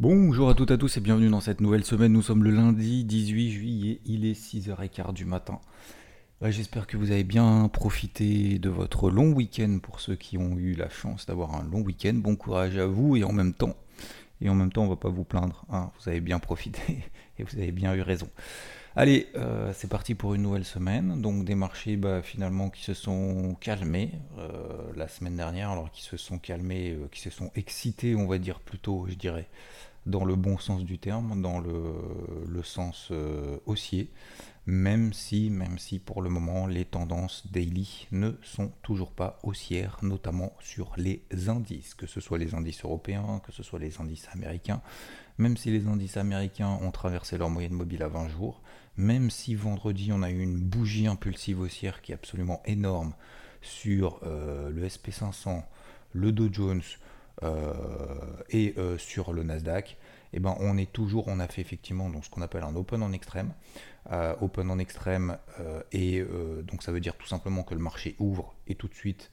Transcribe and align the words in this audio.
Bonjour 0.00 0.48
à 0.48 0.54
toutes 0.54 0.70
et 0.70 0.74
à 0.74 0.78
tous 0.78 0.96
et 0.96 1.00
bienvenue 1.00 1.28
dans 1.28 1.42
cette 1.42 1.60
nouvelle 1.60 1.84
semaine. 1.84 2.14
Nous 2.14 2.22
sommes 2.22 2.42
le 2.42 2.50
lundi 2.50 3.04
18 3.04 3.50
juillet, 3.50 4.00
il 4.06 4.24
est 4.24 4.32
6h15 4.32 5.12
du 5.12 5.26
matin. 5.26 5.60
J'espère 6.40 6.86
que 6.86 6.96
vous 6.96 7.10
avez 7.10 7.22
bien 7.22 7.68
profité 7.70 8.58
de 8.58 8.70
votre 8.70 9.10
long 9.10 9.32
week-end 9.32 9.78
pour 9.82 10.00
ceux 10.00 10.16
qui 10.16 10.38
ont 10.38 10.56
eu 10.56 10.72
la 10.72 10.88
chance 10.88 11.26
d'avoir 11.26 11.54
un 11.54 11.64
long 11.64 11.82
week-end. 11.82 12.14
Bon 12.14 12.34
courage 12.34 12.78
à 12.78 12.86
vous 12.86 13.18
et 13.18 13.24
en 13.24 13.32
même 13.32 13.52
temps, 13.52 13.76
et 14.40 14.48
en 14.48 14.54
même 14.54 14.72
temps 14.72 14.84
on 14.84 14.88
va 14.88 14.96
pas 14.96 15.10
vous 15.10 15.24
plaindre, 15.24 15.66
hein. 15.68 15.90
vous 16.00 16.08
avez 16.08 16.22
bien 16.22 16.38
profité 16.38 17.04
et 17.38 17.42
vous 17.42 17.58
avez 17.58 17.70
bien 17.70 17.94
eu 17.94 18.00
raison. 18.00 18.30
Allez, 18.96 19.28
euh, 19.36 19.72
c'est 19.72 19.88
parti 19.88 20.14
pour 20.14 20.34
une 20.34 20.42
nouvelle 20.42 20.64
semaine. 20.64 21.20
Donc 21.20 21.44
des 21.44 21.54
marchés 21.54 21.96
bah, 21.96 22.22
finalement 22.22 22.70
qui 22.70 22.82
se 22.82 22.94
sont 22.94 23.54
calmés 23.60 24.12
euh, 24.38 24.50
la 24.96 25.08
semaine 25.08 25.36
dernière, 25.36 25.70
alors 25.70 25.90
qui 25.92 26.02
se 26.02 26.16
sont 26.16 26.38
calmés, 26.38 26.90
euh, 26.90 27.06
qui 27.12 27.20
se 27.20 27.30
sont 27.30 27.52
excités, 27.54 28.16
on 28.16 28.26
va 28.26 28.38
dire 28.38 28.58
plutôt, 28.60 29.06
je 29.08 29.14
dirais, 29.14 29.48
dans 30.06 30.24
le 30.24 30.34
bon 30.34 30.58
sens 30.58 30.84
du 30.84 30.98
terme, 30.98 31.42
dans 31.42 31.60
le, 31.60 32.62
sens 32.62 33.12
haussier 33.66 34.10
même 34.66 35.12
si, 35.12 35.50
même 35.50 35.78
si 35.78 35.98
pour 35.98 36.22
le 36.22 36.30
moment 36.30 36.66
les 36.66 36.84
tendances 36.84 37.46
daily 37.50 38.06
ne 38.12 38.32
sont 38.42 38.70
toujours 38.82 39.10
pas 39.12 39.38
haussières, 39.42 39.98
notamment 40.02 40.52
sur 40.60 40.92
les 40.96 41.24
indices, 41.48 41.94
que 41.94 42.06
ce 42.06 42.20
soit 42.20 42.38
les 42.38 42.54
indices 42.54 42.84
européens, 42.84 43.40
que 43.44 43.52
ce 43.52 43.62
soit 43.62 43.78
les 43.78 44.00
indices 44.00 44.28
américains, 44.32 44.82
même 45.38 45.56
si 45.56 45.70
les 45.70 45.86
indices 45.86 46.16
américains 46.16 46.78
ont 46.82 46.90
traversé 46.90 47.38
leur 47.38 47.50
moyenne 47.50 47.72
mobile 47.72 48.02
à 48.02 48.08
20 48.08 48.28
jours, 48.28 48.60
même 48.96 49.30
si 49.30 49.54
vendredi 49.54 50.12
on 50.12 50.22
a 50.22 50.30
eu 50.30 50.40
une 50.40 50.58
bougie 50.58 51.06
impulsive 51.06 51.60
haussière 51.60 52.02
qui 52.02 52.12
est 52.12 52.14
absolument 52.14 52.62
énorme 52.66 53.14
sur 53.62 54.20
euh, 54.22 54.70
le 54.70 54.86
SP500, 54.86 55.64
le 56.12 56.32
Dow 56.32 56.48
Jones 56.52 56.82
euh, 56.82 57.09
et 57.42 58.74
euh, 58.78 58.98
sur 58.98 59.32
le 59.32 59.42
Nasdaq, 59.42 59.96
eh 60.32 60.40
ben, 60.40 60.56
on 60.60 60.76
est 60.76 60.92
toujours, 60.92 61.24
on 61.26 61.40
a 61.40 61.48
fait 61.48 61.60
effectivement 61.60 62.08
donc, 62.08 62.24
ce 62.24 62.30
qu'on 62.30 62.42
appelle 62.42 62.62
un 62.62 62.76
open 62.76 63.02
en 63.02 63.12
extrême. 63.12 63.52
Euh, 64.12 64.34
open 64.40 64.70
en 64.70 64.78
extrême, 64.78 65.36
euh, 65.60 65.82
et 65.92 66.20
euh, 66.20 66.62
donc 66.62 66.82
ça 66.82 66.90
veut 66.90 67.00
dire 67.00 67.16
tout 67.16 67.28
simplement 67.28 67.62
que 67.62 67.74
le 67.74 67.80
marché 67.80 68.16
ouvre 68.18 68.54
et 68.66 68.74
tout 68.74 68.88
de 68.88 68.94
suite 68.94 69.30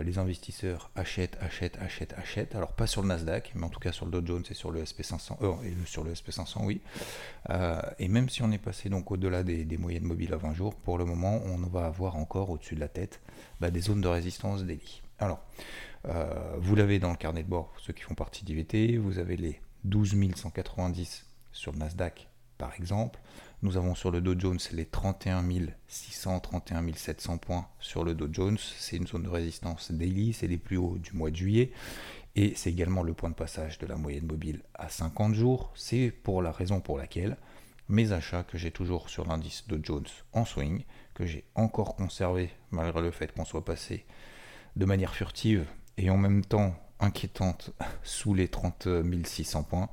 les 0.00 0.18
investisseurs 0.18 0.90
achètent, 0.96 1.38
achètent, 1.40 1.78
achètent, 1.78 2.14
achètent. 2.14 2.56
Alors 2.56 2.72
pas 2.72 2.88
sur 2.88 3.02
le 3.02 3.08
Nasdaq, 3.08 3.52
mais 3.54 3.62
en 3.62 3.68
tout 3.68 3.78
cas 3.78 3.92
sur 3.92 4.04
le 4.04 4.10
Dow 4.10 4.26
Jones 4.26 4.42
et 4.50 4.54
sur 4.54 4.72
le 4.72 4.82
SP500, 4.82 5.64
et 5.64 5.86
sur 5.86 6.02
le 6.02 6.12
SP500, 6.12 6.64
oui. 6.64 6.80
et 8.00 8.08
même 8.08 8.28
si 8.28 8.42
on 8.42 8.50
est 8.50 8.58
passé 8.58 8.88
donc 8.88 9.12
au-delà 9.12 9.44
des, 9.44 9.78
moyennes 9.78 10.02
mobiles 10.02 10.34
à 10.34 10.38
20 10.38 10.54
jours, 10.54 10.74
pour 10.74 10.98
le 10.98 11.04
moment, 11.04 11.40
on 11.44 11.58
va 11.58 11.86
avoir 11.86 12.16
encore 12.16 12.50
au-dessus 12.50 12.74
de 12.74 12.80
la 12.80 12.88
tête 12.88 13.20
bah, 13.60 13.70
des 13.70 13.80
zones 13.80 14.00
de 14.00 14.08
résistance 14.08 14.64
daily. 14.64 15.02
Alors, 15.18 15.40
vous 16.58 16.76
l'avez 16.76 16.98
dans 16.98 17.10
le 17.10 17.16
carnet 17.16 17.42
de 17.42 17.48
bord, 17.48 17.72
ceux 17.78 17.92
qui 17.92 18.02
font 18.02 18.14
partie 18.14 18.44
d'IVT, 18.44 18.98
vous 18.98 19.18
avez 19.18 19.36
les 19.36 19.60
12 19.84 20.16
190 20.34 21.26
sur 21.52 21.72
le 21.72 21.78
Nasdaq 21.78 22.28
par 22.58 22.74
exemple. 22.74 23.20
Nous 23.62 23.76
avons 23.76 23.94
sur 23.94 24.10
le 24.10 24.20
Dow 24.20 24.38
Jones 24.38 24.58
les 24.72 24.86
31 24.86 25.44
600, 25.88 26.40
31 26.40 26.92
700 26.94 27.38
points 27.38 27.68
sur 27.80 28.04
le 28.04 28.14
Dow 28.14 28.28
Jones. 28.30 28.58
C'est 28.58 28.96
une 28.96 29.06
zone 29.06 29.22
de 29.22 29.28
résistance 29.28 29.92
daily, 29.92 30.32
c'est 30.32 30.46
les 30.46 30.58
plus 30.58 30.76
hauts 30.76 30.98
du 30.98 31.12
mois 31.12 31.30
de 31.30 31.36
juillet. 31.36 31.72
Et 32.34 32.52
c'est 32.54 32.70
également 32.70 33.02
le 33.02 33.14
point 33.14 33.30
de 33.30 33.34
passage 33.34 33.78
de 33.78 33.86
la 33.86 33.96
moyenne 33.96 34.26
mobile 34.26 34.62
à 34.74 34.88
50 34.88 35.34
jours. 35.34 35.72
C'est 35.74 36.10
pour 36.10 36.42
la 36.42 36.52
raison 36.52 36.80
pour 36.80 36.98
laquelle 36.98 37.36
mes 37.88 38.12
achats 38.12 38.42
que 38.42 38.58
j'ai 38.58 38.70
toujours 38.70 39.08
sur 39.08 39.26
l'indice 39.26 39.64
Dow 39.68 39.78
Jones 39.82 40.06
en 40.32 40.44
swing, 40.44 40.84
que 41.14 41.24
j'ai 41.24 41.44
encore 41.54 41.96
conservé 41.96 42.50
malgré 42.70 43.00
le 43.00 43.10
fait 43.10 43.32
qu'on 43.32 43.44
soit 43.44 43.64
passé 43.64 44.04
de 44.76 44.84
manière 44.84 45.14
furtive 45.14 45.66
et 45.98 46.10
en 46.10 46.16
même 46.16 46.44
temps 46.44 46.74
inquiétante 47.00 47.70
sous 48.02 48.34
les 48.34 48.48
30 48.48 48.88
600 49.24 49.62
points, 49.64 49.88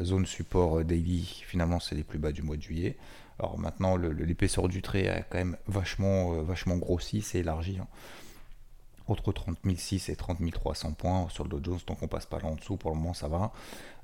Zone 0.00 0.26
support 0.26 0.78
euh, 0.78 0.84
daily, 0.84 1.42
finalement, 1.46 1.80
c'est 1.80 1.94
les 1.94 2.04
plus 2.04 2.18
bas 2.18 2.32
du 2.32 2.42
mois 2.42 2.56
de 2.56 2.62
juillet. 2.62 2.96
Alors 3.38 3.58
maintenant, 3.58 3.96
l'épaisseur 3.96 4.68
du 4.68 4.82
trait 4.82 5.08
a 5.08 5.22
quand 5.22 5.38
même 5.38 5.56
vachement, 5.66 6.34
euh, 6.34 6.42
vachement 6.42 6.76
grossi, 6.76 7.22
c'est 7.22 7.40
élargi. 7.40 7.78
Hein. 7.80 7.88
Entre 9.08 9.32
30 9.32 9.58
006 9.64 10.08
et 10.08 10.16
30 10.16 10.38
300 10.50 10.92
points 10.92 11.26
sur 11.28 11.44
le 11.44 11.50
Dow 11.50 11.60
Jones, 11.62 11.80
donc 11.86 12.02
on 12.02 12.06
passe 12.08 12.24
pas 12.24 12.38
là 12.38 12.46
en 12.46 12.54
dessous, 12.54 12.76
pour 12.76 12.90
le 12.90 12.96
moment 12.96 13.14
ça 13.14 13.28
va. 13.28 13.52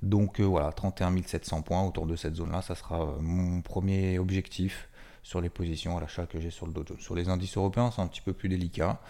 Donc 0.02 0.40
euh, 0.40 0.44
voilà, 0.44 0.72
31 0.72 1.22
700 1.22 1.62
points 1.62 1.84
autour 1.84 2.06
de 2.06 2.16
cette 2.16 2.34
zone-là, 2.34 2.62
ça 2.62 2.74
sera 2.74 3.16
mon 3.20 3.62
premier 3.62 4.18
objectif 4.18 4.88
sur 5.22 5.40
les 5.40 5.50
positions 5.50 5.96
à 5.96 6.00
l'achat 6.00 6.26
que 6.26 6.40
j'ai 6.40 6.50
sur 6.50 6.66
le 6.66 6.72
Dow 6.72 6.84
Jones. 6.86 7.00
Sur 7.00 7.14
les 7.14 7.28
indices 7.28 7.56
européens, 7.56 7.90
c'est 7.94 8.02
un 8.02 8.08
petit 8.08 8.20
peu 8.20 8.32
plus 8.32 8.48
délicat. 8.48 9.00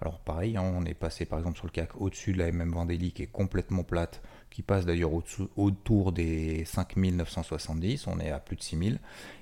Alors 0.00 0.20
pareil, 0.20 0.56
hein, 0.56 0.62
on 0.62 0.84
est 0.84 0.94
passé 0.94 1.24
par 1.24 1.38
exemple 1.38 1.56
sur 1.56 1.66
le 1.66 1.72
CAC 1.72 2.00
au-dessus 2.00 2.32
de 2.32 2.38
la 2.38 2.50
MM20 2.50 2.86
daily 2.86 3.12
qui 3.12 3.24
est 3.24 3.26
complètement 3.26 3.82
plate 3.82 4.22
qui 4.50 4.62
passe 4.62 4.86
d'ailleurs 4.86 5.10
autour 5.56 6.12
des 6.12 6.64
5970, 6.64 8.06
on 8.06 8.18
est 8.18 8.30
à 8.30 8.38
plus 8.38 8.56
de 8.56 8.62
6000, 8.62 8.98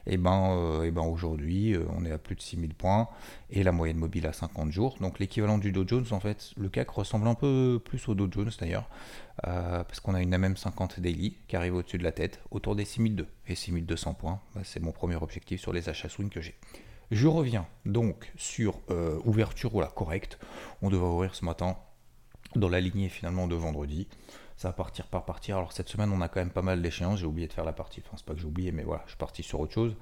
et 0.06 0.16
ben, 0.16 0.50
euh, 0.50 0.82
et 0.82 0.90
ben 0.90 1.02
aujourd'hui 1.02 1.74
euh, 1.74 1.84
on 1.96 2.04
est 2.04 2.10
à 2.10 2.18
plus 2.18 2.34
de 2.34 2.40
6000 2.40 2.74
points 2.74 3.08
et 3.50 3.62
la 3.62 3.72
moyenne 3.72 3.98
mobile 3.98 4.26
à 4.26 4.32
50 4.32 4.72
jours. 4.72 4.96
Donc 5.00 5.18
l'équivalent 5.18 5.58
du 5.58 5.72
Dow 5.72 5.86
Jones 5.86 6.06
en 6.10 6.20
fait, 6.20 6.52
le 6.56 6.68
CAC 6.68 6.90
ressemble 6.90 7.28
un 7.28 7.34
peu 7.34 7.80
plus 7.84 8.08
au 8.08 8.14
Dow 8.14 8.28
Jones 8.30 8.50
d'ailleurs, 8.58 8.88
euh, 9.46 9.84
parce 9.84 10.00
qu'on 10.00 10.14
a 10.14 10.22
une 10.22 10.34
MM50 10.34 11.00
daily 11.00 11.36
qui 11.46 11.56
arrive 11.56 11.76
au-dessus 11.76 11.98
de 11.98 12.04
la 12.04 12.12
tête, 12.12 12.40
autour 12.50 12.74
des 12.74 12.84
6002 12.84 13.26
et 13.46 13.54
6200 13.54 14.14
points. 14.14 14.40
Bah, 14.54 14.62
c'est 14.64 14.80
mon 14.80 14.92
premier 14.92 15.16
objectif 15.16 15.60
sur 15.60 15.72
les 15.72 15.88
achats 15.88 16.08
swing 16.08 16.30
que 16.30 16.40
j'ai. 16.40 16.56
Je 17.10 17.28
reviens 17.28 17.66
donc 17.84 18.32
sur 18.36 18.80
ouverture 19.24 19.70
voilà, 19.70 19.88
correcte. 19.88 20.38
On 20.82 20.90
devrait 20.90 21.08
ouvrir 21.08 21.34
ce 21.34 21.44
matin 21.44 21.76
dans 22.54 22.68
la 22.68 22.80
lignée 22.80 23.08
finalement 23.08 23.46
de 23.46 23.54
vendredi 23.54 24.08
ça 24.56 24.68
va 24.68 24.72
partir 24.72 25.06
par 25.06 25.24
partir. 25.24 25.56
Alors 25.56 25.72
cette 25.72 25.88
semaine, 25.88 26.10
on 26.12 26.20
a 26.20 26.28
quand 26.28 26.40
même 26.40 26.50
pas 26.50 26.62
mal 26.62 26.80
d'échéances. 26.80 27.20
J'ai 27.20 27.26
oublié 27.26 27.46
de 27.46 27.52
faire 27.52 27.64
la 27.64 27.72
partie, 27.72 28.02
enfin 28.04 28.16
c'est 28.16 28.24
pas 28.24 28.34
que 28.34 28.40
j'ai 28.40 28.46
oublié, 28.46 28.72
mais 28.72 28.82
voilà, 28.82 29.02
je 29.04 29.10
suis 29.10 29.18
parti 29.18 29.42
sur 29.42 29.60
autre 29.60 29.72
chose. 29.72 29.94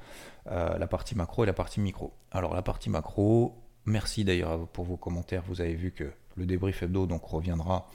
Euh, 0.47 0.79
la 0.79 0.87
partie 0.87 1.17
macro 1.17 1.43
et 1.45 1.47
la 1.47 1.53
partie 1.53 1.81
micro. 1.81 2.13
Alors 2.31 2.55
la 2.55 2.63
partie 2.63 2.91
macro, 2.91 3.61
merci 3.85 4.25
d'ailleurs 4.25 4.69
pour 4.69 4.85
vos 4.85 4.97
commentaires. 4.97 5.43
Vous 5.47 5.61
avez 5.61 5.75
vu 5.75 5.91
que 5.91 6.13
le 6.37 6.47
débrief 6.47 6.83
hebdo 6.83 7.07
donc 7.07 7.25
reviendra 7.25 7.89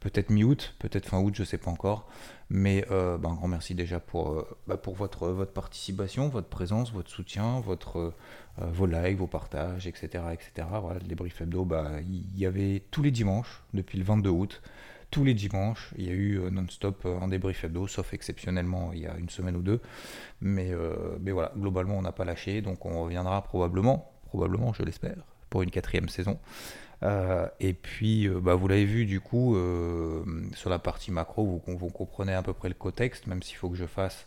peut-être 0.00 0.30
mi-août, 0.30 0.74
peut-être 0.78 1.06
fin 1.06 1.20
août, 1.20 1.34
je 1.36 1.44
sais 1.44 1.58
pas 1.58 1.70
encore. 1.70 2.08
Mais 2.50 2.84
euh, 2.90 3.18
bah, 3.18 3.28
un 3.28 3.34
grand 3.34 3.48
merci 3.48 3.74
déjà 3.74 4.00
pour, 4.00 4.30
euh, 4.30 4.58
bah, 4.66 4.80
votre, 4.86 5.44
participation, 5.44 6.28
votre 6.28 6.48
présence, 6.48 6.92
votre 6.92 7.10
soutien, 7.10 7.60
votre, 7.60 8.14
vos 8.58 8.86
likes, 8.86 9.18
vos 9.18 9.26
partages, 9.26 9.86
etc. 9.86 10.24
etc. 10.32 10.68
Voilà, 10.80 11.00
le 11.00 11.06
débrief 11.06 11.40
hebdo, 11.40 11.64
bah, 11.64 11.92
il 12.00 12.38
y 12.38 12.46
avait 12.46 12.82
tous 12.90 13.02
les 13.02 13.10
dimanches 13.10 13.62
depuis 13.74 13.98
le 13.98 14.04
22 14.04 14.30
août 14.30 14.62
tous 15.10 15.24
les 15.24 15.34
dimanches. 15.34 15.90
Il 15.96 16.04
y 16.04 16.10
a 16.10 16.12
eu 16.12 16.38
euh, 16.38 16.50
non-stop 16.50 17.02
euh, 17.04 17.20
un 17.20 17.28
débrief 17.28 17.64
hebdo, 17.64 17.86
sauf 17.86 18.12
exceptionnellement 18.12 18.90
il 18.92 19.00
y 19.00 19.06
a 19.06 19.16
une 19.16 19.28
semaine 19.28 19.56
ou 19.56 19.62
deux. 19.62 19.80
Mais, 20.40 20.72
euh, 20.72 21.16
mais 21.20 21.32
voilà, 21.32 21.52
globalement, 21.56 21.98
on 21.98 22.02
n'a 22.02 22.12
pas 22.12 22.24
lâché, 22.24 22.60
donc 22.60 22.84
on 22.84 23.02
reviendra 23.02 23.42
probablement, 23.42 24.12
probablement, 24.26 24.72
je 24.72 24.82
l'espère, 24.82 25.16
pour 25.50 25.62
une 25.62 25.70
quatrième 25.70 26.08
saison. 26.08 26.38
Et 27.02 27.74
puis, 27.74 28.28
bah, 28.28 28.54
vous 28.54 28.68
l'avez 28.68 28.84
vu 28.84 29.06
du 29.06 29.20
coup, 29.20 29.56
sur 30.54 30.70
la 30.70 30.78
partie 30.78 31.10
macro, 31.10 31.62
vous, 31.66 31.88
comprenez 31.90 32.34
à 32.34 32.42
peu 32.42 32.52
près 32.52 32.68
le 32.68 32.74
contexte, 32.74 33.26
même 33.26 33.42
s'il 33.42 33.56
faut 33.56 33.70
que 33.70 33.76
je 33.76 33.86
fasse. 33.86 34.26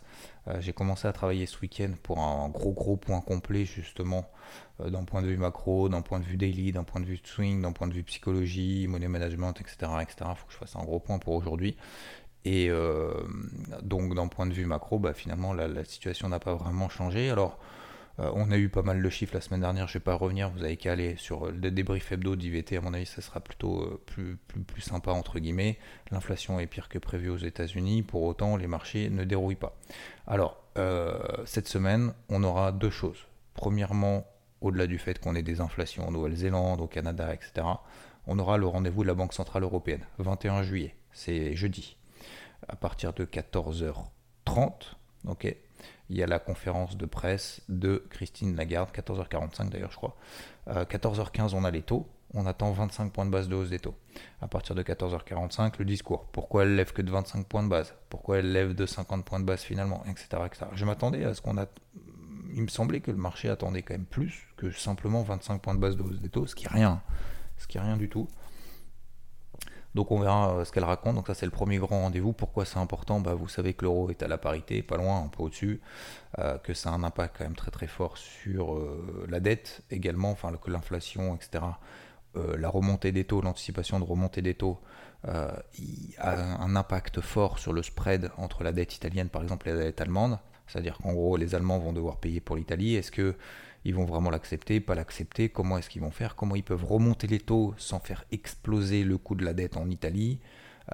J'ai 0.60 0.72
commencé 0.72 1.06
à 1.06 1.12
travailler 1.12 1.46
ce 1.46 1.60
week-end 1.60 1.92
pour 2.02 2.18
un 2.18 2.48
gros 2.48 2.72
gros 2.72 2.96
point 2.96 3.20
complet 3.20 3.64
justement 3.64 4.28
euh, 4.80 4.90
d'un 4.90 5.04
point 5.04 5.22
de 5.22 5.26
vue 5.26 5.36
macro, 5.36 5.88
d'un 5.88 6.02
point 6.02 6.20
de 6.20 6.24
vue 6.24 6.36
daily, 6.36 6.72
d'un 6.72 6.84
point 6.84 7.00
de 7.00 7.06
vue 7.06 7.20
swing, 7.22 7.62
d'un 7.62 7.72
point 7.72 7.88
de 7.88 7.92
vue 7.92 8.02
psychologie, 8.02 8.86
money 8.88 9.08
management, 9.08 9.52
etc. 9.60 9.92
etc. 10.00 10.16
Il 10.30 10.36
faut 10.36 10.46
que 10.46 10.52
je 10.52 10.58
fasse 10.58 10.76
un 10.76 10.84
gros 10.84 11.00
point 11.00 11.18
pour 11.18 11.34
aujourd'hui. 11.34 11.76
Et 12.44 12.68
euh, 12.70 13.12
donc 13.82 14.14
d'un 14.14 14.26
point 14.28 14.46
de 14.46 14.52
vue 14.52 14.66
macro, 14.66 14.98
bah, 14.98 15.14
finalement 15.14 15.52
la, 15.52 15.84
situation 15.84 16.28
n'a 16.28 16.40
pas 16.40 16.54
vraiment 16.54 16.88
changé. 16.88 17.30
Alors 17.30 17.58
euh, 18.18 18.30
on 18.34 18.50
a 18.50 18.56
eu 18.56 18.68
pas 18.68 18.82
mal 18.82 19.02
de 19.02 19.08
chiffres 19.08 19.34
la 19.34 19.40
semaine 19.40 19.60
dernière, 19.60 19.86
je 19.88 19.92
ne 19.92 20.00
vais 20.00 20.04
pas 20.04 20.14
revenir, 20.14 20.50
vous 20.50 20.62
avez 20.62 20.76
qu'à 20.76 20.96
sur 21.16 21.46
le 21.46 21.70
débrief 21.70 22.12
hebdo 22.12 22.36
d'IVT, 22.36 22.76
à 22.76 22.80
mon 22.80 22.92
avis 22.94 23.06
ça 23.06 23.22
sera 23.22 23.40
plutôt 23.40 24.00
plus, 24.06 24.36
plus, 24.48 24.60
plus 24.60 24.82
sympa 24.82 25.12
entre 25.12 25.38
guillemets. 25.38 25.78
L'inflation 26.10 26.60
est 26.60 26.66
pire 26.66 26.88
que 26.88 26.98
prévu 26.98 27.30
aux 27.30 27.38
États-Unis, 27.38 28.02
pour 28.02 28.22
autant 28.22 28.56
les 28.56 28.66
marchés 28.66 29.08
ne 29.10 29.24
dérouillent 29.24 29.54
pas. 29.56 29.76
Alors 30.26 30.58
cette 31.44 31.68
semaine, 31.68 32.14
on 32.30 32.42
aura 32.44 32.72
deux 32.72 32.90
choses. 32.90 33.26
Premièrement, 33.54 34.26
au-delà 34.62 34.86
du 34.86 34.98
fait 34.98 35.18
qu'on 35.18 35.34
ait 35.34 35.42
des 35.42 35.60
inflations 35.60 36.06
en 36.06 36.10
Nouvelle-Zélande, 36.10 36.80
au 36.80 36.86
Canada, 36.86 37.34
etc., 37.34 37.66
on 38.26 38.38
aura 38.38 38.56
le 38.56 38.66
rendez-vous 38.66 39.02
de 39.02 39.08
la 39.08 39.14
Banque 39.14 39.34
Centrale 39.34 39.64
Européenne, 39.64 40.06
21 40.18 40.62
juillet. 40.62 40.94
c'est 41.12 41.54
jeudi. 41.56 41.96
À 42.68 42.76
partir 42.76 43.12
de 43.12 43.24
14h30, 43.24 44.94
ok, 45.26 45.56
il 46.10 46.16
y 46.16 46.22
a 46.22 46.26
la 46.26 46.38
conférence 46.38 46.96
de 46.96 47.06
presse 47.06 47.62
de 47.68 48.04
Christine 48.10 48.56
Lagarde, 48.56 48.90
14h45 48.90 49.70
d'ailleurs, 49.70 49.92
je 49.92 49.96
crois. 49.96 50.16
14h15, 50.68 51.54
on 51.54 51.64
a 51.64 51.70
les 51.70 51.82
taux 51.82 52.06
on 52.34 52.46
attend 52.46 52.72
25 52.72 53.12
points 53.12 53.26
de 53.26 53.30
base 53.30 53.48
de 53.48 53.54
hausse 53.54 53.70
des 53.70 53.78
taux. 53.78 53.94
À 54.40 54.48
partir 54.48 54.74
de 54.74 54.82
14h45, 54.82 55.74
le 55.78 55.84
discours. 55.84 56.24
Pourquoi 56.32 56.62
elle 56.62 56.76
lève 56.76 56.92
que 56.92 57.02
de 57.02 57.10
25 57.10 57.46
points 57.46 57.62
de 57.62 57.68
base? 57.68 57.94
Pourquoi 58.08 58.38
elle 58.38 58.52
lève 58.52 58.74
de 58.74 58.86
50 58.86 59.24
points 59.24 59.40
de 59.40 59.44
base 59.44 59.62
finalement 59.62 60.02
etc., 60.06 60.42
Je 60.74 60.84
m'attendais 60.84 61.24
à 61.24 61.34
ce 61.34 61.40
qu'on 61.40 61.58
a. 61.58 61.66
Il 62.54 62.62
me 62.62 62.68
semblait 62.68 63.00
que 63.00 63.10
le 63.10 63.16
marché 63.16 63.48
attendait 63.48 63.82
quand 63.82 63.94
même 63.94 64.04
plus 64.04 64.48
que 64.56 64.70
simplement 64.70 65.22
25 65.22 65.60
points 65.60 65.74
de 65.74 65.80
base 65.80 65.96
de 65.96 66.02
hausse 66.02 66.20
des 66.20 66.28
taux, 66.28 66.46
ce 66.46 66.54
qui 66.54 66.66
est 66.66 66.72
rien. 66.72 67.02
Ce 67.58 67.66
qui 67.66 67.78
est 67.78 67.80
rien 67.80 67.96
du 67.96 68.08
tout. 68.08 68.28
Donc 69.94 70.10
on 70.10 70.20
verra 70.20 70.54
euh, 70.54 70.64
ce 70.64 70.72
qu'elle 70.72 70.84
raconte. 70.84 71.16
Donc 71.16 71.26
ça 71.26 71.34
c'est 71.34 71.46
le 71.46 71.52
premier 71.52 71.78
grand 71.78 72.02
rendez-vous. 72.02 72.32
Pourquoi 72.32 72.64
c'est 72.64 72.78
important? 72.78 73.20
Bah, 73.20 73.34
Vous 73.34 73.48
savez 73.48 73.74
que 73.74 73.84
l'euro 73.84 74.10
est 74.10 74.22
à 74.22 74.28
la 74.28 74.38
parité, 74.38 74.82
pas 74.82 74.96
loin, 74.96 75.22
un 75.22 75.28
peu 75.28 75.42
au-dessus, 75.42 75.80
euh, 76.38 76.58
que 76.58 76.74
ça 76.74 76.90
a 76.90 76.92
un 76.92 77.02
impact 77.02 77.36
quand 77.38 77.44
même 77.44 77.56
très 77.56 77.70
très 77.70 77.86
fort 77.86 78.16
sur 78.16 78.74
euh, 78.74 79.26
la 79.28 79.40
dette 79.40 79.82
également, 79.90 80.30
enfin 80.30 80.52
que 80.60 80.70
l'inflation, 80.70 81.34
etc. 81.34 81.64
La 82.34 82.70
remontée 82.70 83.12
des 83.12 83.24
taux, 83.24 83.42
l'anticipation 83.42 84.00
de 84.00 84.04
remontée 84.04 84.40
des 84.40 84.54
taux, 84.54 84.80
a 85.24 85.52
un 86.22 86.76
impact 86.76 87.20
fort 87.20 87.58
sur 87.58 87.74
le 87.74 87.82
spread 87.82 88.30
entre 88.38 88.64
la 88.64 88.72
dette 88.72 88.96
italienne 88.96 89.28
par 89.28 89.42
exemple 89.42 89.68
et 89.68 89.72
la 89.74 89.80
dette 89.80 90.00
allemande. 90.00 90.38
C'est-à-dire 90.66 90.96
qu'en 90.96 91.12
gros, 91.12 91.36
les 91.36 91.54
Allemands 91.54 91.78
vont 91.78 91.92
devoir 91.92 92.16
payer 92.16 92.40
pour 92.40 92.56
l'Italie. 92.56 92.94
Est-ce 92.94 93.12
qu'ils 93.82 93.94
vont 93.94 94.04
vraiment 94.04 94.30
l'accepter, 94.30 94.80
pas 94.80 94.94
l'accepter. 94.94 95.48
Comment 95.48 95.78
est-ce 95.78 95.90
qu'ils 95.90 96.02
vont 96.02 96.10
faire? 96.10 96.36
Comment 96.36 96.56
ils 96.56 96.62
peuvent 96.62 96.84
remonter 96.84 97.26
les 97.26 97.40
taux 97.40 97.74
sans 97.76 98.00
faire 98.00 98.24
exploser 98.30 99.04
le 99.04 99.18
coût 99.18 99.34
de 99.34 99.44
la 99.44 99.52
dette 99.52 99.76
en 99.76 99.88
Italie? 99.90 100.38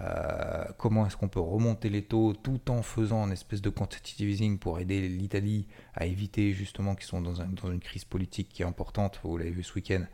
Euh, 0.00 0.64
comment 0.76 1.06
est-ce 1.06 1.17
qu'on 1.17 1.29
peut 1.29 1.40
remonter 1.40 1.88
les 1.88 2.02
taux 2.02 2.35
tout 2.35 2.70
en 2.70 2.82
faisant 2.82 3.25
une 3.26 3.32
espèce 3.32 3.62
de 3.62 3.70
quantitative 3.70 4.29
easing 4.29 4.58
pour 4.58 4.79
aider 4.79 5.08
l'Italie 5.08 5.67
à 5.94 6.05
éviter 6.05 6.52
justement 6.52 6.94
qu'ils 6.94 7.06
sont 7.06 7.23
dans, 7.23 7.35
une 7.70 7.81
crise 7.81 8.05
politique 8.05 8.50
qui 8.50 8.62
est 8.62 8.67
importante, 8.67 9.19
vous 9.25 9.38
l'avez 9.38 9.50
vu 9.50 9.62
ce 9.62 9.75
week-end, 9.75 10.05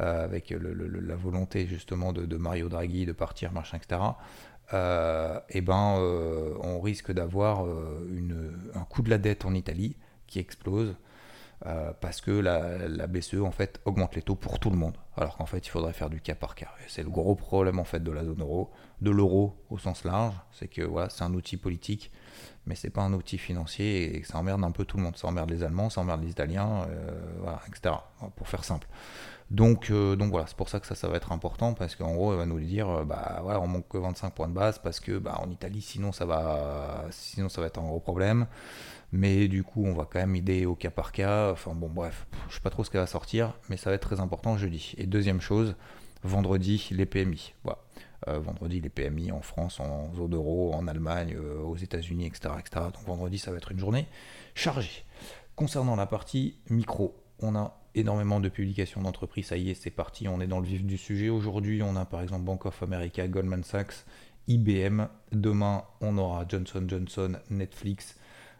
euh, 0.00 0.24
avec 0.24 0.50
la 0.50 1.16
volonté 1.16 1.66
justement 1.66 2.12
de, 2.12 2.36
Mario 2.36 2.68
Draghi 2.68 3.04
de 3.04 3.12
partir, 3.12 3.52
machin, 3.52 3.78
etc. 3.78 4.00
Euh, 4.72 5.38
et 5.48 5.58
eh 5.58 5.60
ben, 5.60 5.96
on 6.60 6.80
risque 6.80 7.12
d'avoir 7.12 7.60
un 7.62 8.84
coût 8.84 9.02
de 9.02 9.10
la 9.10 9.18
dette 9.18 9.44
en 9.44 9.54
Italie 9.54 9.96
qui 10.26 10.38
explose 10.38 10.94
euh, 11.64 11.92
parce 12.00 12.20
que 12.20 12.30
la, 12.30 13.06
BCE 13.06 13.40
en 13.40 13.50
fait 13.50 13.80
augmente 13.86 14.14
les 14.14 14.22
taux 14.22 14.34
pour 14.34 14.58
tout 14.58 14.68
le 14.68 14.76
monde, 14.76 14.96
alors 15.16 15.38
qu'en 15.38 15.46
fait 15.46 15.66
il 15.66 15.70
faudrait 15.70 15.94
faire 15.94 16.10
du 16.10 16.20
cas 16.20 16.34
par 16.34 16.54
cas. 16.54 16.68
C'est 16.86 17.02
le 17.02 17.08
gros 17.08 17.34
problème 17.34 17.78
en 17.78 17.84
fait 17.84 18.00
de 18.02 18.10
la 18.10 18.24
zone 18.24 18.42
euro, 18.42 18.70
de 19.00 19.10
l'euro 19.10 19.56
au 19.70 19.78
sens 19.78 20.04
large, 20.04 20.34
c'est 20.52 20.68
que 20.68 20.82
voilà, 20.82 21.08
c'est 21.08 21.24
un 21.24 21.32
outil 21.32 21.56
politique, 21.56 22.12
mais 22.66 22.74
c'est 22.74 22.90
pas 22.90 23.02
un 23.02 23.12
outil 23.14 23.38
financier 23.38 24.16
et 24.16 24.22
ça 24.22 24.38
emmerde 24.38 24.64
un 24.64 24.70
peu 24.70 24.84
tout 24.84 24.98
le 24.98 25.02
monde. 25.02 25.16
Ça 25.16 25.28
emmerde 25.28 25.50
les 25.50 25.62
Allemands, 25.62 25.88
ça 25.88 26.02
emmerde 26.02 26.22
les 26.22 26.30
Italiens, 26.30 26.86
euh, 26.90 27.56
etc. 27.68 27.94
Pour 28.36 28.48
faire 28.48 28.64
simple. 28.64 28.86
Donc, 29.50 29.90
euh, 29.90 30.16
donc 30.16 30.30
voilà, 30.30 30.46
c'est 30.48 30.56
pour 30.56 30.68
ça 30.68 30.80
que 30.80 30.92
ça, 30.92 31.08
va 31.08 31.16
être 31.16 31.30
important 31.30 31.74
parce 31.74 31.94
qu'en 31.94 32.14
gros, 32.14 32.32
elle 32.32 32.38
va 32.38 32.46
nous 32.46 32.58
dire, 32.58 33.04
bah 33.04 33.38
voilà, 33.42 33.60
on 33.60 33.68
manque 33.68 33.88
que 33.88 33.98
25 33.98 34.30
points 34.34 34.48
de 34.48 34.52
base 34.52 34.80
parce 34.80 34.98
que 34.98 35.18
bah, 35.18 35.38
en 35.40 35.50
Italie, 35.50 35.80
sinon 35.80 36.10
ça 36.10 36.26
va, 36.26 37.04
sinon 37.10 37.48
ça 37.48 37.60
va 37.60 37.68
être 37.68 37.78
un 37.78 37.86
gros 37.86 38.00
problème 38.00 38.46
mais 39.12 39.48
du 39.48 39.62
coup 39.62 39.84
on 39.84 39.94
va 39.94 40.04
quand 40.04 40.18
même 40.18 40.34
aider 40.36 40.66
au 40.66 40.74
cas 40.74 40.90
par 40.90 41.12
cas. 41.12 41.52
Enfin 41.52 41.74
bon 41.74 41.88
bref, 41.88 42.26
je 42.48 42.54
sais 42.54 42.60
pas 42.60 42.70
trop 42.70 42.84
ce 42.84 42.90
qu'elle 42.90 43.00
va 43.00 43.06
sortir, 43.06 43.54
mais 43.68 43.76
ça 43.76 43.90
va 43.90 43.96
être 43.96 44.06
très 44.06 44.20
important 44.20 44.56
jeudi. 44.56 44.94
Et 44.98 45.06
deuxième 45.06 45.40
chose, 45.40 45.74
vendredi 46.22 46.88
les 46.90 47.06
PMI. 47.06 47.54
Voilà. 47.64 47.78
Euh, 48.28 48.38
vendredi 48.38 48.80
les 48.80 48.88
PMI 48.88 49.30
en 49.30 49.42
France, 49.42 49.78
en 49.78 50.12
zone 50.14 50.34
euro, 50.34 50.72
en 50.72 50.88
Allemagne, 50.88 51.36
euh, 51.36 51.60
aux 51.60 51.76
États-Unis, 51.76 52.26
etc., 52.26 52.54
etc. 52.58 52.86
Donc 52.86 53.04
vendredi 53.06 53.38
ça 53.38 53.50
va 53.50 53.58
être 53.58 53.72
une 53.72 53.78
journée 53.78 54.06
chargée. 54.54 55.04
Concernant 55.54 55.96
la 55.96 56.06
partie 56.06 56.58
micro, 56.68 57.14
on 57.40 57.54
a 57.54 57.78
énormément 57.96 58.40
de 58.40 58.48
publications 58.48 59.02
d'entreprises, 59.02 59.46
ça 59.46 59.56
y 59.56 59.70
est, 59.70 59.74
c'est 59.74 59.90
parti, 59.90 60.28
on 60.28 60.40
est 60.40 60.46
dans 60.46 60.60
le 60.60 60.66
vif 60.66 60.84
du 60.84 60.98
sujet. 60.98 61.30
Aujourd'hui, 61.30 61.82
on 61.82 61.96
a 61.96 62.04
par 62.04 62.20
exemple 62.20 62.44
Bank 62.44 62.66
of 62.66 62.82
America, 62.82 63.26
Goldman 63.26 63.64
Sachs, 63.64 64.04
IBM. 64.48 65.08
Demain, 65.32 65.84
on 66.00 66.18
aura 66.18 66.44
Johnson 66.48 66.84
Johnson, 66.86 67.38
Netflix, 67.50 68.16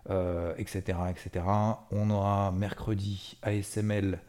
etc., 0.07 0.99
euh, 0.99 1.11
etc. 1.11 1.45
On 1.91 2.11
aura 2.11 2.53
mercredi 2.53 3.39
ASML, 3.43 4.21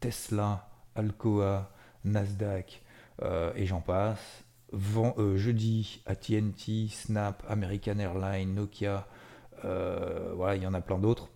Tesla, 0.00 0.68
Alcoa, 0.94 1.72
Nasdaq 2.04 2.82
euh, 3.22 3.52
et 3.56 3.66
j'en 3.66 3.80
passe. 3.80 4.44
Euh, 4.74 5.36
jeudi 5.36 6.02
AT&T, 6.06 6.88
Snap, 6.88 7.44
American 7.48 7.98
Airlines, 7.98 8.54
Nokia, 8.54 9.06
voilà, 9.62 10.56
il 10.56 10.62
y 10.62 10.66
en 10.66 10.74
a 10.74 10.80
plein 10.80 10.98
d'autres. 10.98 11.28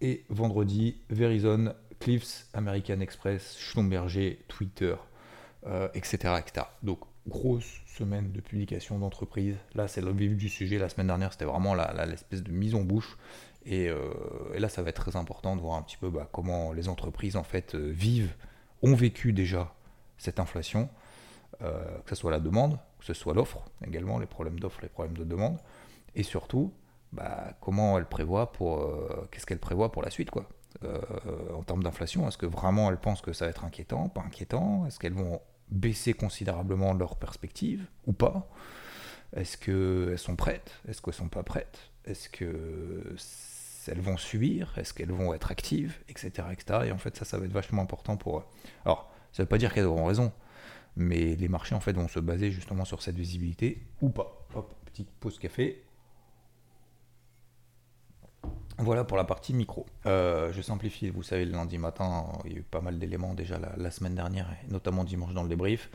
Et 0.00 0.24
vendredi, 0.30 0.96
Verizon, 1.10 1.74
Cliffs, 2.00 2.46
American 2.54 3.00
Express, 3.00 3.56
Schlumberger, 3.58 4.42
Twitter, 4.48 4.96
etc., 5.94 6.34
etc. 6.40 6.66
Donc 6.82 7.00
grosse 7.28 7.80
semaine 7.86 8.32
de 8.32 8.40
publication 8.40 8.98
d'entreprise. 8.98 9.56
Là, 9.74 9.88
c'est 9.88 10.00
le 10.00 10.12
vif 10.12 10.36
du 10.36 10.48
sujet. 10.48 10.78
La 10.78 10.88
semaine 10.88 11.06
dernière, 11.06 11.32
c'était 11.32 11.44
vraiment 11.44 11.74
l'espèce 11.74 12.42
de 12.42 12.50
mise 12.50 12.74
en 12.74 12.82
bouche. 12.82 13.16
Euh, 13.66 14.12
et, 14.54 14.58
là, 14.58 14.68
ça 14.68 14.82
va 14.82 14.90
être 14.90 15.02
très 15.02 15.16
important 15.16 15.56
de 15.56 15.60
voir 15.60 15.76
un 15.76 15.82
petit 15.82 15.96
peu 15.96 16.10
bah, 16.10 16.28
comment 16.32 16.72
les 16.72 16.88
entreprises 16.88 17.36
en 17.36 17.42
fait 17.42 17.74
euh, 17.74 17.90
vivent, 17.90 18.34
ont 18.82 18.94
vécu 18.94 19.32
déjà 19.32 19.74
cette 20.18 20.40
inflation, 20.40 20.88
euh, 21.62 21.84
que 22.04 22.10
ce 22.10 22.16
soit 22.16 22.30
la 22.30 22.40
demande, 22.40 22.78
que 22.98 23.04
ce 23.04 23.14
soit 23.14 23.34
l'offre 23.34 23.64
également, 23.86 24.18
les 24.18 24.26
problèmes 24.26 24.58
d'offre, 24.58 24.80
les 24.82 24.88
problèmes 24.88 25.16
de 25.16 25.24
demande, 25.24 25.58
et 26.14 26.22
surtout 26.22 26.72
bah, 27.12 27.54
comment 27.60 27.98
elles 27.98 28.08
prévoient 28.08 28.52
pour 28.52 28.86
qu'est-ce 29.30 29.44
qu'elles 29.44 29.58
prévoient 29.58 29.92
pour 29.92 30.02
la 30.02 30.10
suite 30.10 30.30
quoi. 30.30 30.48
En 31.54 31.62
termes 31.62 31.82
d'inflation, 31.82 32.26
est-ce 32.28 32.38
que 32.38 32.46
vraiment 32.46 32.90
elles 32.90 33.00
pensent 33.00 33.22
que 33.22 33.32
ça 33.32 33.46
va 33.46 33.50
être 33.50 33.64
inquiétant, 33.64 34.08
pas 34.08 34.22
inquiétant? 34.22 34.86
Est-ce 34.86 34.98
qu'elles 34.98 35.14
vont 35.14 35.40
baisser 35.70 36.14
considérablement 36.14 36.94
leur 36.94 37.16
perspective 37.16 37.86
ou 38.06 38.12
pas? 38.12 38.48
Est-ce 39.36 39.56
qu'elles 39.56 40.18
sont 40.18 40.36
prêtes? 40.36 40.80
Est-ce 40.88 41.00
qu'elles 41.02 41.14
sont 41.14 41.28
pas 41.28 41.42
prêtes? 41.42 41.90
Est-ce 42.04 42.28
que 42.28 43.16
elles 43.86 44.00
vont 44.00 44.16
subir 44.16 44.72
Est-ce 44.76 44.92
qu'elles 44.92 45.12
vont 45.12 45.32
être 45.34 45.50
actives? 45.50 45.98
Etc., 46.08 46.30
etc. 46.52 46.80
Et 46.86 46.92
en 46.92 46.98
fait, 46.98 47.16
ça, 47.16 47.24
ça 47.24 47.38
va 47.38 47.46
être 47.46 47.52
vachement 47.52 47.82
important 47.82 48.16
pour. 48.16 48.44
Alors, 48.84 49.10
ça 49.32 49.42
ne 49.42 49.44
veut 49.44 49.48
pas 49.48 49.58
dire 49.58 49.72
qu'elles 49.72 49.86
auront 49.86 50.06
raison, 50.06 50.32
mais 50.96 51.36
les 51.36 51.48
marchés 51.48 51.74
en 51.74 51.80
fait 51.80 51.92
vont 51.92 52.08
se 52.08 52.20
baser 52.20 52.50
justement 52.50 52.84
sur 52.84 53.02
cette 53.02 53.16
visibilité 53.16 53.86
ou 54.00 54.10
pas. 54.10 54.46
Hop, 54.54 54.74
petite 54.86 55.08
pause 55.20 55.38
café. 55.38 55.82
Voilà 58.82 59.04
pour 59.04 59.18
la 59.18 59.24
partie 59.24 59.52
micro. 59.52 59.84
Euh, 60.06 60.52
je 60.52 60.62
simplifie, 60.62 61.10
vous 61.10 61.22
savez, 61.22 61.44
le 61.44 61.52
lundi 61.52 61.76
matin, 61.76 62.24
il 62.46 62.52
y 62.52 62.54
a 62.54 62.58
eu 62.58 62.62
pas 62.62 62.80
mal 62.80 62.98
d'éléments 62.98 63.34
déjà 63.34 63.58
la, 63.76 63.90
semaine 63.90 64.14
dernière, 64.14 64.48
et 64.50 64.72
notamment 64.72 65.04
dimanche 65.04 65.34
dans 65.34 65.42
le 65.42 65.50
débrief. 65.50 65.90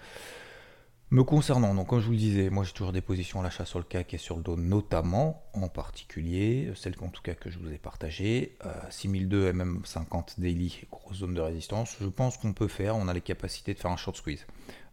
Me 1.09 1.23
concernant, 1.23 1.73
donc 1.73 1.87
comme 1.87 1.99
je 1.99 2.05
vous 2.05 2.11
le 2.11 2.17
disais, 2.17 2.49
moi 2.49 2.63
j'ai 2.63 2.73
toujours 2.73 2.91
des 2.91 3.01
positions 3.01 3.39
à 3.39 3.43
l'achat 3.43 3.65
sur 3.65 3.79
le 3.79 3.85
CAC 3.85 4.13
et 4.13 4.17
sur 4.17 4.37
le 4.37 4.43
dos, 4.43 4.55
notamment, 4.55 5.43
en 5.53 5.67
particulier, 5.67 6.71
celle 6.75 6.95
en 7.01 7.09
tout 7.09 7.21
cas 7.21 7.33
que 7.35 7.49
je 7.49 7.57
vous 7.57 7.71
ai 7.71 7.77
partagée, 7.77 8.57
euh, 8.65 8.71
6002 8.89 9.51
MM50 9.51 10.39
daily, 10.39 10.81
grosse 10.91 11.17
zone 11.17 11.33
de 11.33 11.41
résistance, 11.41 11.95
je 11.99 12.07
pense 12.07 12.37
qu'on 12.37 12.53
peut 12.53 12.67
faire, 12.67 12.95
on 12.95 13.07
a 13.07 13.13
les 13.13 13.21
capacités 13.21 13.73
de 13.73 13.79
faire 13.79 13.91
un 13.91 13.97
short 13.97 14.17
squeeze. 14.17 14.45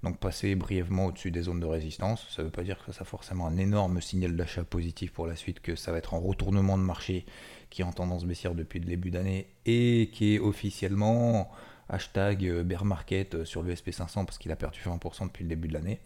Donc 0.02 0.18
passer 0.18 0.54
brièvement 0.54 1.06
au-dessus 1.06 1.30
des 1.30 1.42
zones 1.42 1.60
de 1.60 1.66
résistance, 1.66 2.26
ça 2.30 2.42
ne 2.42 2.48
veut 2.48 2.52
pas 2.52 2.64
dire 2.64 2.84
que 2.84 2.92
ça 2.92 3.02
a 3.02 3.04
forcément 3.04 3.46
un 3.46 3.56
énorme 3.56 4.00
signal 4.00 4.36
d'achat 4.36 4.64
positif 4.64 5.12
pour 5.12 5.26
la 5.26 5.36
suite, 5.36 5.60
que 5.60 5.76
ça 5.76 5.92
va 5.92 5.98
être 5.98 6.14
un 6.14 6.18
retournement 6.18 6.76
de 6.76 6.82
marché 6.82 7.24
qui 7.72 7.80
est 7.80 7.84
en 7.86 7.92
tendance 7.92 8.26
baissière 8.26 8.54
depuis 8.54 8.80
le 8.80 8.84
début 8.84 9.10
d'année 9.10 9.48
et 9.64 10.10
qui 10.12 10.34
est 10.34 10.38
officiellement 10.38 11.50
hashtag 11.88 12.46
euh, 12.46 12.62
bear 12.62 12.84
market 12.84 13.34
euh, 13.34 13.44
sur 13.46 13.62
le 13.62 13.72
SP500 13.72 14.26
parce 14.26 14.36
qu'il 14.36 14.52
a 14.52 14.56
perdu 14.56 14.80
20% 14.84 15.28
depuis 15.28 15.42
le 15.42 15.48
début 15.48 15.68
de 15.68 15.72
l'année. 15.72 15.98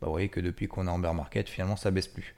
Bah, 0.00 0.08
vous 0.08 0.10
voyez 0.10 0.28
que 0.28 0.40
depuis 0.40 0.66
qu'on 0.66 0.88
est 0.88 0.90
en 0.90 0.98
bear 0.98 1.14
market, 1.14 1.48
finalement 1.48 1.76
ça 1.76 1.92
baisse 1.92 2.08
plus. 2.08 2.34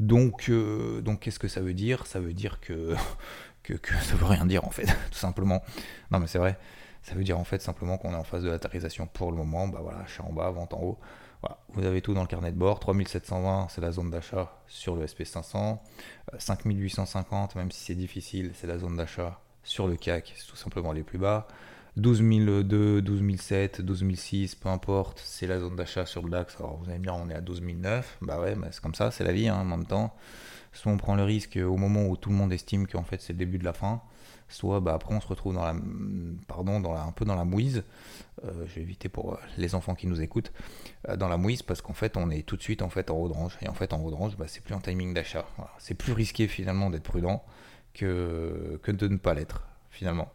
Donc, 0.00 0.48
euh, 0.48 1.02
donc 1.02 1.20
qu'est-ce 1.20 1.38
que 1.38 1.48
ça 1.48 1.60
veut 1.60 1.74
dire? 1.74 2.06
Ça 2.06 2.18
veut 2.18 2.32
dire 2.32 2.60
que, 2.60 2.94
que, 3.62 3.74
que, 3.74 3.92
ça 3.96 4.14
veut 4.14 4.24
rien 4.24 4.46
dire 4.46 4.64
en 4.64 4.70
fait, 4.70 4.86
tout 5.10 5.18
simplement. 5.18 5.62
Non 6.10 6.18
mais 6.18 6.26
c'est 6.26 6.38
vrai, 6.38 6.58
ça 7.02 7.14
veut 7.14 7.24
dire 7.24 7.38
en 7.38 7.44
fait 7.44 7.60
simplement 7.60 7.98
qu'on 7.98 8.12
est 8.12 8.16
en 8.16 8.24
phase 8.24 8.42
de 8.42 8.48
latérisation 8.48 9.06
pour 9.06 9.32
le 9.32 9.36
moment. 9.36 9.68
Bah 9.68 9.80
voilà, 9.82 9.98
achat 9.98 10.22
en 10.22 10.32
bas, 10.32 10.50
vente 10.50 10.72
en 10.72 10.80
haut. 10.80 10.98
Vous 11.74 11.84
avez 11.84 12.00
tout 12.00 12.14
dans 12.14 12.22
le 12.22 12.26
carnet 12.26 12.52
de 12.52 12.58
bord. 12.58 12.80
3720, 12.80 13.68
c'est 13.70 13.80
la 13.80 13.92
zone 13.92 14.10
d'achat 14.10 14.60
sur 14.66 14.96
le 14.96 15.06
SP500. 15.06 15.78
5850, 16.38 17.56
même 17.56 17.70
si 17.70 17.84
c'est 17.84 17.94
difficile, 17.94 18.52
c'est 18.54 18.66
la 18.66 18.78
zone 18.78 18.96
d'achat 18.96 19.40
sur 19.62 19.88
le 19.88 19.96
CAC, 19.96 20.34
c'est 20.36 20.46
tout 20.46 20.56
simplement 20.56 20.92
les 20.92 21.02
plus 21.02 21.18
bas. 21.18 21.48
12 21.96 22.22
002, 22.22 23.02
12 23.02 23.38
007, 23.38 23.80
12 23.80 24.04
006, 24.16 24.54
peu 24.56 24.68
importe, 24.68 25.22
c'est 25.24 25.46
la 25.46 25.60
zone 25.60 25.76
d'achat 25.76 26.06
sur 26.06 26.22
le 26.22 26.30
DAX. 26.30 26.56
Alors 26.58 26.76
vous 26.78 26.90
allez 26.90 26.98
me 26.98 27.04
dire, 27.04 27.14
on 27.14 27.30
est 27.30 27.34
à 27.34 27.40
12 27.40 27.62
009, 27.62 28.18
bah 28.20 28.40
ouais, 28.40 28.56
bah 28.56 28.68
c'est 28.72 28.82
comme 28.82 28.94
ça, 28.94 29.10
c'est 29.10 29.24
la 29.24 29.32
vie 29.32 29.48
hein, 29.48 29.60
en 29.60 29.64
même 29.64 29.86
temps. 29.86 30.14
Soit 30.72 30.90
on 30.90 30.96
prend 30.96 31.14
le 31.14 31.22
risque 31.22 31.56
au 31.56 31.76
moment 31.76 32.06
où 32.06 32.16
tout 32.16 32.30
le 32.30 32.34
monde 32.34 32.52
estime 32.52 32.88
qu'en 32.88 33.04
fait 33.04 33.20
c'est 33.20 33.32
le 33.32 33.38
début 33.38 33.58
de 33.58 33.64
la 33.64 33.72
fin, 33.72 34.02
soit 34.48 34.80
bah, 34.80 34.94
après 34.94 35.14
on 35.14 35.20
se 35.20 35.26
retrouve 35.26 35.54
dans 35.54 35.64
la, 35.64 35.74
pardon, 36.46 36.80
dans 36.80 36.94
un 36.94 37.12
peu 37.12 37.24
dans 37.24 37.34
la 37.34 37.44
mouise. 37.44 37.84
Euh, 38.44 38.64
je 38.66 38.74
vais 38.74 38.82
éviter 38.82 39.08
pour 39.08 39.34
euh, 39.34 39.36
les 39.56 39.74
enfants 39.74 39.94
qui 39.94 40.06
nous 40.06 40.20
écoutent, 40.20 40.52
euh, 41.08 41.16
dans 41.16 41.28
la 41.28 41.36
mouise 41.36 41.62
parce 41.62 41.80
qu'en 41.80 41.92
fait 41.92 42.16
on 42.16 42.30
est 42.30 42.42
tout 42.42 42.56
de 42.56 42.62
suite 42.62 42.82
en 42.82 42.90
fait 42.90 43.10
en 43.10 43.16
haut 43.16 43.28
de 43.28 43.32
range 43.32 43.56
et 43.62 43.68
en 43.68 43.74
fait 43.74 43.92
en 43.92 44.00
haut 44.00 44.10
de 44.10 44.16
range 44.16 44.36
c'est 44.46 44.62
plus 44.62 44.74
un 44.74 44.80
timing 44.80 45.14
d'achat. 45.14 45.46
C'est 45.78 45.94
plus 45.94 46.12
risqué 46.12 46.48
finalement 46.48 46.90
d'être 46.90 47.04
prudent 47.04 47.44
que, 47.94 48.80
de 48.86 49.08
ne 49.08 49.16
pas 49.16 49.34
l'être 49.34 49.66
finalement. 49.90 50.30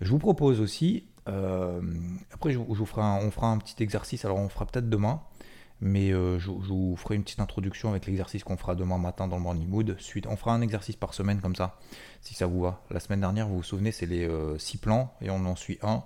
Je 0.00 0.10
vous 0.10 0.18
propose 0.18 0.60
aussi, 0.60 1.06
après 1.24 2.52
je, 2.52 2.58
on 2.58 2.84
fera 2.84 3.48
un 3.48 3.58
petit 3.58 3.82
exercice, 3.82 4.26
alors 4.26 4.36
on 4.36 4.50
fera 4.50 4.66
peut-être 4.66 4.90
demain, 4.90 5.22
mais 5.80 6.10
je, 6.10 6.38
je, 6.38 6.50
vous 6.50 6.96
ferai 6.96 7.16
une 7.16 7.22
petite 7.22 7.40
introduction 7.40 7.90
avec 7.90 8.06
l'exercice 8.06 8.44
qu'on 8.44 8.56
fera 8.56 8.74
demain 8.74 8.98
matin 8.98 9.28
dans 9.28 9.36
le 9.36 9.42
Morning 9.42 9.68
Mood. 9.68 9.96
Suite, 9.98 10.26
on 10.26 10.36
fera 10.36 10.54
un 10.54 10.60
exercice 10.60 10.96
par 10.96 11.12
semaine 11.14 11.40
comme 11.40 11.54
ça, 11.54 11.78
si 12.20 12.34
ça 12.34 12.46
vous 12.46 12.62
va. 12.62 12.82
La 12.90 13.00
semaine 13.00 13.20
dernière, 13.20 13.46
vous 13.48 13.56
vous 13.56 13.62
souvenez, 13.62 13.92
c'est 13.92 14.06
les 14.06 14.28
6 14.58 14.78
plans 14.78 15.14
et 15.20 15.30
on 15.30 15.44
en 15.44 15.56
suit 15.56 15.78
un. 15.82 16.02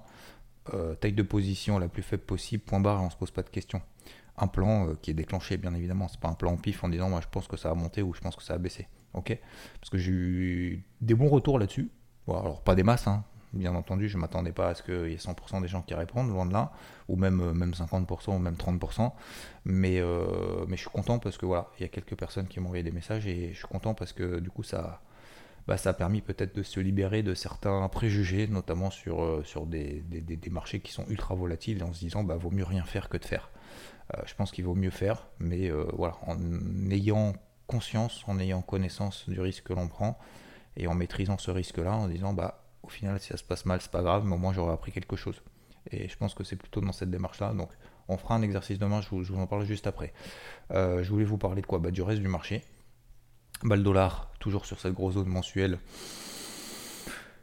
Euh, 0.75 0.95
taille 0.95 1.15
de 1.15 1.23
position 1.23 1.79
la 1.79 1.89
plus 1.89 2.03
faible 2.03 2.23
possible, 2.23 2.63
point 2.63 2.81
barre, 2.81 3.01
et 3.01 3.05
on 3.05 3.11
se 3.11 3.17
pose 3.17 3.31
pas 3.31 3.43
de 3.43 3.49
questions. 3.49 3.81
Un 4.37 4.47
plan 4.47 4.89
euh, 4.89 4.99
qui 5.01 5.11
est 5.11 5.15
déclenché, 5.15 5.57
bien 5.57 5.75
évidemment, 5.75 6.07
c'est 6.09 6.21
pas 6.21 6.29
un 6.29 6.35
plan 6.35 6.57
pif 6.57 6.85
en 6.85 6.89
disant 6.89 7.09
moi 7.09 7.21
je 7.21 7.29
pense 7.29 7.49
que 7.49 7.57
ça 7.57 7.71
va 7.71 7.75
monter 7.75 8.03
ou 8.03 8.13
je 8.15 8.21
pense 8.21 8.37
que 8.37 8.43
ça 8.43 8.53
va 8.53 8.59
baisser. 8.59 8.87
Ok? 9.15 9.37
Parce 9.81 9.91
que 9.91 9.99
j'ai 9.99 10.13
eu 10.13 10.85
des 11.01 11.15
bons 11.15 11.29
retours 11.29 11.59
là-dessus. 11.59 11.91
alors 12.29 12.63
pas 12.63 12.75
des 12.75 12.83
masses, 12.83 13.07
hein. 13.07 13.25
Bien 13.53 13.75
entendu, 13.75 14.09
je 14.09 14.19
m'attendais 14.19 14.53
pas 14.53 14.69
à 14.69 14.75
ce 14.75 14.83
qu'il 14.83 15.11
y 15.11 15.15
ait 15.15 15.17
100% 15.17 15.63
des 15.63 15.69
gens 15.69 15.83
qui 15.83 15.95
répondent, 15.95 16.31
loin 16.31 16.47
de 16.47 16.53
là, 16.53 16.73
ou 17.09 17.17
même, 17.17 17.41
euh, 17.41 17.53
même 17.53 17.73
50% 17.73 18.37
ou 18.37 18.39
même 18.39 18.55
30%. 18.55 19.13
Mais, 19.65 20.03
mais 20.69 20.77
je 20.77 20.81
suis 20.81 20.91
content 20.91 21.19
parce 21.19 21.37
que 21.37 21.47
voilà, 21.47 21.69
il 21.79 21.83
y 21.83 21.85
a 21.85 21.89
quelques 21.89 22.17
personnes 22.17 22.49
qui 22.49 22.61
m'ont 22.61 22.67
envoyé 22.67 22.83
des 22.83 22.93
messages 22.93 23.27
et 23.27 23.53
je 23.53 23.59
suis 23.59 23.69
content 23.69 23.95
parce 23.95 24.13
que 24.13 24.41
du 24.41 24.51
coup 24.51 24.63
ça 24.63 25.03
bah, 25.71 25.77
ça 25.77 25.91
a 25.91 25.93
permis 25.93 26.21
peut-être 26.21 26.55
de 26.57 26.65
se 26.65 26.81
libérer 26.81 27.23
de 27.23 27.33
certains 27.33 27.87
préjugés, 27.89 28.49
notamment 28.49 28.91
sur, 28.91 29.23
euh, 29.23 29.43
sur 29.45 29.67
des, 29.67 30.03
des, 30.09 30.51
marchés 30.51 30.81
qui 30.81 30.93
sont 30.93 31.05
ultra 31.09 31.37
volatiles, 31.37 31.85
en 31.85 31.93
se 31.93 32.01
disant 32.01 32.25
bah 32.25 32.37
vaut 32.37 32.51
mieux 32.51 32.65
rien 32.65 32.83
faire 32.83 33.09
que 33.09 33.17
de 33.17 33.25
faire. 33.25 33.51
Euh, 34.17 34.23
je 34.27 34.35
pense 34.35 34.51
qu'il 34.51 34.65
vaut 34.65 34.75
mieux 34.75 34.91
faire, 34.91 35.29
mais 35.39 35.71
euh, 35.71 35.85
voilà, 35.93 36.17
en 36.27 36.37
ayant 36.91 37.35
conscience, 37.69 38.25
en 38.27 38.41
ayant 38.41 38.63
connaissance 38.63 39.29
du 39.29 39.41
risque 39.41 39.65
que 39.65 39.73
l'on 39.73 39.87
prend, 39.87 40.19
et 40.77 40.89
en 40.89 40.95
maîtrisant 40.95 41.39
ce 41.39 41.53
risque-là, 41.53 41.93
en 41.95 42.09
disant 42.09 42.33
bah 42.33 42.60
au 42.83 42.89
final 42.89 43.21
si 43.21 43.29
ça 43.29 43.37
se 43.37 43.45
passe 43.45 43.65
mal, 43.67 43.81
c'est 43.81 43.91
pas 43.91 44.03
grave, 44.03 44.25
mais 44.25 44.35
au 44.35 44.39
moins 44.39 44.53
j'aurais 44.53 44.73
appris 44.73 44.93
quelque 44.93 45.17
chose. 45.17 45.43
Et 45.91 46.09
je 46.09 46.17
pense 46.17 46.35
que 46.35 46.45
c'est 46.45 46.57
plutôt 46.57 46.81
dans 46.81 46.93
cette 46.93 47.11
démarche-là. 47.11 47.53
Donc 47.55 47.71
on 48.09 48.17
fera 48.17 48.35
un 48.35 48.43
exercice 48.43 48.79
demain, 48.79 49.01
je 49.01 49.09
vous, 49.11 49.39
en 49.39 49.47
parle 49.47 49.65
juste 49.65 49.87
après. 49.87 50.13
je 50.71 51.09
voulais 51.09 51.25
vous 51.25 51.39
parler 51.39 51.63
de 51.63 51.67
quoi? 51.67 51.79
Bah, 51.79 51.91
Du 51.91 52.03
reste 52.03 52.21
du 52.21 52.29
marché. 52.29 52.65
Bah, 53.63 53.77
le 53.77 53.83
dollar, 53.83 54.31
toujours 54.41 54.65
sur 54.65 54.81
cette 54.81 54.95
grosse 54.95 55.15
zone 55.15 55.29
mensuelle, 55.29 55.79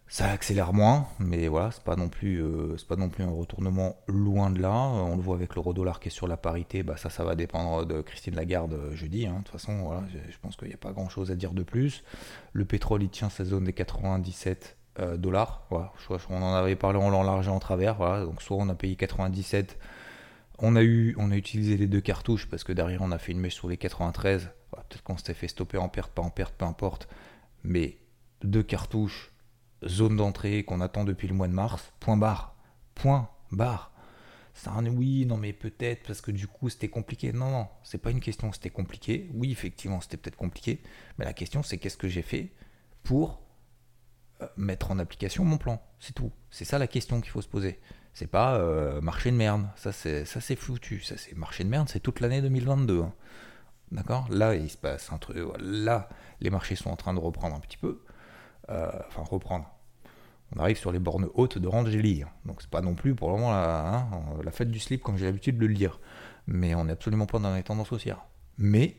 ça 0.10 0.32
accélère 0.32 0.74
moins, 0.74 1.08
mais 1.20 1.48
voilà, 1.48 1.70
c'est 1.72 1.84
pas 1.84 1.96
non 1.96 2.08
plus, 2.08 2.42
euh, 2.42 2.76
pas 2.88 2.96
non 2.96 3.10
plus 3.10 3.24
un 3.24 3.30
retournement 3.30 3.98
loin 4.08 4.50
de 4.50 4.62
là. 4.62 4.72
On 4.72 5.16
le 5.16 5.22
voit 5.22 5.36
avec 5.36 5.54
l'euro 5.54 5.74
dollar 5.74 6.00
qui 6.00 6.08
est 6.08 6.12
sur 6.12 6.28
la 6.28 6.38
parité, 6.38 6.82
bah 6.82 6.96
ça, 6.98 7.10
ça 7.10 7.24
va 7.26 7.36
dépendre 7.36 7.86
de 7.86 8.02
Christine 8.02 8.36
Lagarde 8.36 8.74
euh, 8.74 8.96
jeudi. 8.96 9.28
Hein. 9.28 9.34
De 9.34 9.38
toute 9.40 9.50
façon, 9.50 9.84
voilà, 9.84 10.04
je 10.30 10.38
pense 10.42 10.56
qu'il 10.56 10.70
n'y 10.70 10.74
a 10.74 10.78
pas 10.78 10.94
grand 10.94 11.10
chose 11.10 11.30
à 11.30 11.36
dire 11.36 11.52
de 11.52 11.64
plus. 11.64 12.04
Le 12.54 12.64
pétrole, 12.64 13.04
il 13.04 13.10
tient 13.10 13.30
sa 13.30 13.44
zone 13.44 13.66
des 13.66 13.74
97 13.74 14.77
euh, 15.00 15.18
dollars. 15.18 15.66
Voilà, 15.70 15.92
on 16.30 16.42
en 16.42 16.54
avait 16.54 16.76
parlé 16.76 17.00
en 17.00 17.10
l'enlargeant 17.10 17.56
en 17.56 17.60
travers. 17.60 17.98
Donc 18.26 18.42
soit 18.42 18.58
on 18.58 18.70
a 18.70 18.76
payé 18.76 18.96
97 18.96 19.78
on 20.60 20.76
a, 20.76 20.82
eu, 20.82 21.16
on 21.18 21.32
a 21.32 21.36
utilisé 21.36 21.78
les 21.78 21.88
deux 21.88 22.02
cartouches 22.02 22.48
parce 22.48 22.64
que 22.64 22.74
derrière 22.74 23.02
on 23.02 23.12
a 23.12 23.18
fait 23.18 23.32
une 23.32 23.40
mèche 23.40 23.56
sur 23.56 23.70
les 23.70 23.78
93. 23.78 24.50
Peut-être 24.72 25.04
qu'on 25.04 25.18
s'était 25.18 25.34
fait 25.34 25.48
stopper 25.48 25.78
en 25.78 25.90
perte, 25.90 26.12
pas 26.12 26.22
en 26.22 26.30
perte, 26.30 26.56
peu 26.56 26.66
importe. 26.66 27.08
Mais 27.64 27.98
deux 28.44 28.64
cartouches, 28.64 29.32
zone 29.86 30.18
d'entrée 30.18 30.64
qu'on 30.64 30.82
attend 30.82 31.04
depuis 31.04 31.28
le 31.28 31.34
mois 31.34 31.48
de 31.48 31.54
mars, 31.54 31.94
point 32.00 32.18
barre. 32.18 32.56
Point 32.96 33.30
barre. 33.52 33.92
Ça, 34.54 34.74
oui, 34.82 35.26
non, 35.28 35.38
mais 35.38 35.54
peut-être 35.54 36.08
parce 36.08 36.22
que 36.22 36.32
du 36.32 36.48
coup 36.48 36.70
c'était 36.70 36.88
compliqué. 36.88 37.32
Non, 37.32 37.52
non, 37.52 37.68
c'est 37.84 38.00
pas 38.00 38.10
une 38.10 38.20
question, 38.20 38.52
c'était 38.52 38.72
compliqué. 38.72 39.30
Oui, 39.36 39.52
effectivement, 39.52 40.02
c'était 40.02 40.18
peut-être 40.18 40.36
compliqué. 40.36 40.82
Mais 41.20 41.26
la 41.26 41.34
question, 41.34 41.62
c'est 41.62 41.78
qu'est-ce 41.78 41.98
que 41.98 42.08
j'ai 42.08 42.24
fait 42.24 42.52
pour 43.04 43.40
mettre 44.56 44.92
en 44.92 45.00
application 45.00 45.44
mon 45.44 45.58
plan 45.58 45.82
C'est 46.00 46.14
tout. 46.14 46.32
C'est 46.50 46.66
ça 46.66 46.78
la 46.78 46.88
question 46.88 47.22
qu'il 47.22 47.32
faut 47.32 47.42
se 47.42 47.48
poser. 47.48 47.80
C'est 48.14 48.28
pas 48.28 48.56
euh, 48.56 49.00
marché 49.02 49.32
de 49.32 49.36
merde. 49.36 49.68
Ça, 49.76 49.92
c'est, 49.92 50.26
ça, 50.26 50.42
c'est 50.42 50.56
foutu. 50.56 51.02
Ça, 51.02 51.16
c'est 51.18 51.36
marché 51.36 51.64
de 51.64 51.70
merde, 51.70 51.88
c'est 51.88 52.00
toute 52.00 52.20
l'année 52.20 52.42
2022. 52.42 53.02
Hein. 53.02 53.14
D'accord? 53.92 54.28
Là, 54.30 54.56
il 54.56 54.70
se 54.70 54.78
passe 54.78 55.12
un 55.12 55.18
truc. 55.18 55.38
Là, 55.60 56.10
les 56.42 56.50
marchés 56.50 56.76
sont 56.76 56.90
en 56.90 56.96
train 56.96 57.14
de 57.14 57.20
reprendre 57.20 57.56
un 57.56 57.60
petit 57.60 57.78
peu. 57.78 58.02
Euh, 58.70 58.92
enfin, 59.08 59.24
reprendre. 59.24 59.70
On 60.56 60.60
arrive 60.60 60.78
sur 60.78 60.92
les 60.92 61.00
bornes 61.00 61.28
hautes 61.36 61.58
de 61.58 61.68
Rangeli. 61.68 62.24
Hein. 62.24 62.30
Donc, 62.46 62.62
c'est 62.62 62.70
pas 62.70 62.82
non 62.82 62.96
plus 62.96 63.14
pour 63.14 63.30
le 63.30 63.36
moment 63.36 63.52
la, 63.52 63.88
hein, 63.88 64.10
la 64.44 64.52
fête 64.52 64.72
du 64.72 64.80
slip 64.80 65.04
comme 65.04 65.18
j'ai 65.18 65.26
l'habitude 65.26 65.58
de 65.58 65.66
le 65.66 65.74
lire. 65.74 66.00
Mais 66.48 66.74
on 66.74 66.86
n'est 66.86 66.94
absolument 66.94 67.28
pas 67.28 67.40
dans 67.40 67.54
les 67.54 67.64
tendances 67.64 67.92
haussières. 67.92 68.26
Mais 68.58 68.98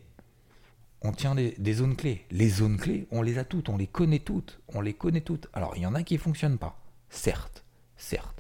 on 1.03 1.13
tient 1.13 1.35
des, 1.35 1.73
zones 1.73 1.97
clés. 1.97 2.25
Les 2.31 2.49
zones 2.49 2.77
clés, 2.77 3.07
on 3.11 3.23
les 3.23 3.39
a 3.39 3.45
toutes, 3.45 3.69
on 3.69 3.77
les 3.77 3.87
connaît 3.87 4.19
toutes. 4.19 4.61
On 4.69 4.81
les 4.81 4.95
connaît 4.95 5.21
toutes. 5.21 5.49
Alors, 5.53 5.75
il 5.77 5.83
y 5.83 5.87
en 5.87 5.95
a 5.95 6.03
qui 6.03 6.15
ne 6.15 6.21
fonctionnent 6.21 6.59
pas. 6.59 6.81
Certes, 7.09 7.65
certes 7.97 8.39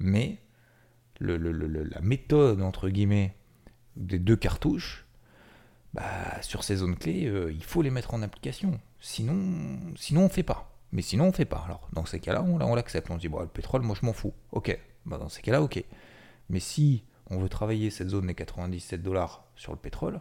mais 0.00 0.38
la 1.20 2.00
méthode, 2.00 2.62
entre 2.62 2.88
guillemets, 2.88 3.36
des 3.96 4.18
deux 4.18 4.36
cartouches, 4.36 5.06
bah, 5.92 6.40
sur 6.40 6.64
ces 6.64 6.76
zones 6.76 6.96
clés, 6.96 7.26
euh, 7.26 7.52
il 7.52 7.62
faut 7.62 7.82
les 7.82 7.90
mettre 7.90 8.14
en 8.14 8.22
application. 8.22 8.80
Sinon, 9.00 9.78
sinon 9.96 10.22
on 10.22 10.24
ne 10.24 10.28
fait 10.30 10.42
pas. 10.42 10.78
Mais 10.92 11.02
sinon, 11.02 11.24
on 11.24 11.28
ne 11.28 11.32
fait 11.32 11.44
pas. 11.44 11.62
Alors, 11.66 11.88
dans 11.92 12.04
ces 12.04 12.18
cas-là, 12.18 12.42
on, 12.42 12.74
l'accepte. 12.74 13.10
On 13.10 13.16
dit, 13.16 13.28
bon, 13.28 13.40
le 13.40 13.46
pétrole, 13.46 13.82
moi, 13.82 13.96
je 14.00 14.04
m'en 14.04 14.12
fous. 14.12 14.34
Ok. 14.50 14.76
Bah, 15.06 15.18
dans 15.18 15.28
ces 15.28 15.40
cas-là, 15.42 15.62
ok. 15.62 15.84
Mais 16.48 16.58
si 16.58 17.04
on 17.28 17.38
veut 17.38 17.48
travailler 17.48 17.90
cette 17.90 18.08
zone 18.08 18.26
des 18.26 18.34
97 18.34 19.02
dollars 19.02 19.44
sur 19.54 19.72
le 19.72 19.78
pétrole, 19.78 20.20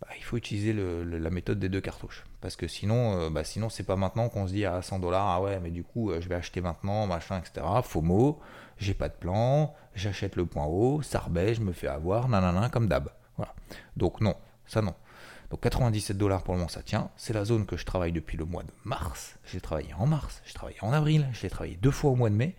bah, 0.00 0.08
il 0.16 0.24
faut 0.24 0.36
utiliser 0.36 0.72
la 0.72 1.30
méthode 1.30 1.58
des 1.58 1.68
deux 1.68 1.80
cartouches. 1.80 2.24
Parce 2.40 2.56
que 2.56 2.68
sinon, 2.68 3.18
euh, 3.18 3.30
bah, 3.30 3.44
sinon 3.44 3.68
c'est 3.68 3.84
pas 3.84 3.96
maintenant 3.96 4.28
qu'on 4.28 4.46
se 4.46 4.52
dit 4.52 4.64
à 4.64 4.82
100 4.82 4.98
dollars, 4.98 5.26
ah 5.26 5.40
ouais, 5.40 5.60
mais 5.60 5.70
du 5.70 5.84
coup, 5.84 6.10
euh, 6.10 6.20
je 6.20 6.28
vais 6.28 6.34
acheter 6.34 6.60
maintenant, 6.60 7.06
machin, 7.06 7.38
etc. 7.38 7.66
FOMO, 7.82 8.40
j'ai 8.78 8.94
pas 8.94 9.08
de 9.08 9.14
plan, 9.14 9.74
j'achète 9.94 10.36
le 10.36 10.46
point 10.46 10.66
haut, 10.66 11.00
ça 11.02 11.20
rebaisse, 11.20 11.58
je 11.58 11.62
me 11.62 11.72
fais 11.72 11.86
avoir, 11.86 12.28
nanana, 12.28 12.68
comme 12.68 12.88
d'hab. 12.88 13.10
Voilà. 13.36 13.54
Donc 13.96 14.20
non, 14.20 14.34
ça 14.66 14.82
non. 14.82 14.94
Donc 15.50 15.60
97 15.60 16.18
dollars 16.18 16.42
pour 16.42 16.54
le 16.54 16.58
moment, 16.58 16.68
ça 16.68 16.82
tient. 16.82 17.10
C'est 17.16 17.32
la 17.32 17.44
zone 17.44 17.64
que 17.66 17.76
je 17.76 17.84
travaille 17.84 18.12
depuis 18.12 18.36
le 18.36 18.44
mois 18.44 18.62
de 18.62 18.72
mars. 18.84 19.36
J'ai 19.44 19.60
travaillé 19.60 19.94
en 19.94 20.06
mars, 20.06 20.42
j'ai 20.44 20.54
travaillé 20.54 20.78
en 20.82 20.92
avril, 20.92 21.28
j'ai 21.32 21.48
travaillé 21.48 21.76
deux 21.76 21.90
fois 21.90 22.10
au 22.10 22.16
mois 22.16 22.30
de 22.30 22.34
mai. 22.34 22.56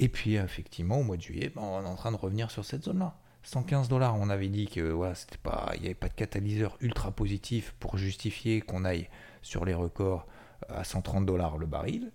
Et 0.00 0.08
puis 0.08 0.34
effectivement, 0.34 0.98
au 0.98 1.04
mois 1.04 1.16
de 1.16 1.22
juillet, 1.22 1.52
ben, 1.54 1.62
on 1.62 1.84
est 1.84 1.86
en 1.86 1.94
train 1.94 2.10
de 2.10 2.16
revenir 2.16 2.50
sur 2.50 2.64
cette 2.64 2.82
zone-là. 2.84 3.14
115 3.44 3.88
dollars, 3.88 4.16
on 4.18 4.30
avait 4.30 4.48
dit 4.48 4.66
que 4.66 4.80
voilà, 4.80 5.14
c'était 5.14 5.38
pas, 5.38 5.70
il 5.74 5.80
n'y 5.80 5.86
avait 5.86 5.94
pas 5.94 6.08
de 6.08 6.14
catalyseur 6.14 6.76
ultra 6.80 7.10
positif 7.10 7.74
pour 7.78 7.98
justifier 7.98 8.60
qu'on 8.60 8.84
aille 8.84 9.08
sur 9.42 9.64
les 9.64 9.74
records 9.74 10.26
à 10.68 10.82
130 10.82 11.26
dollars 11.26 11.58
le 11.58 11.66
baril. 11.66 12.10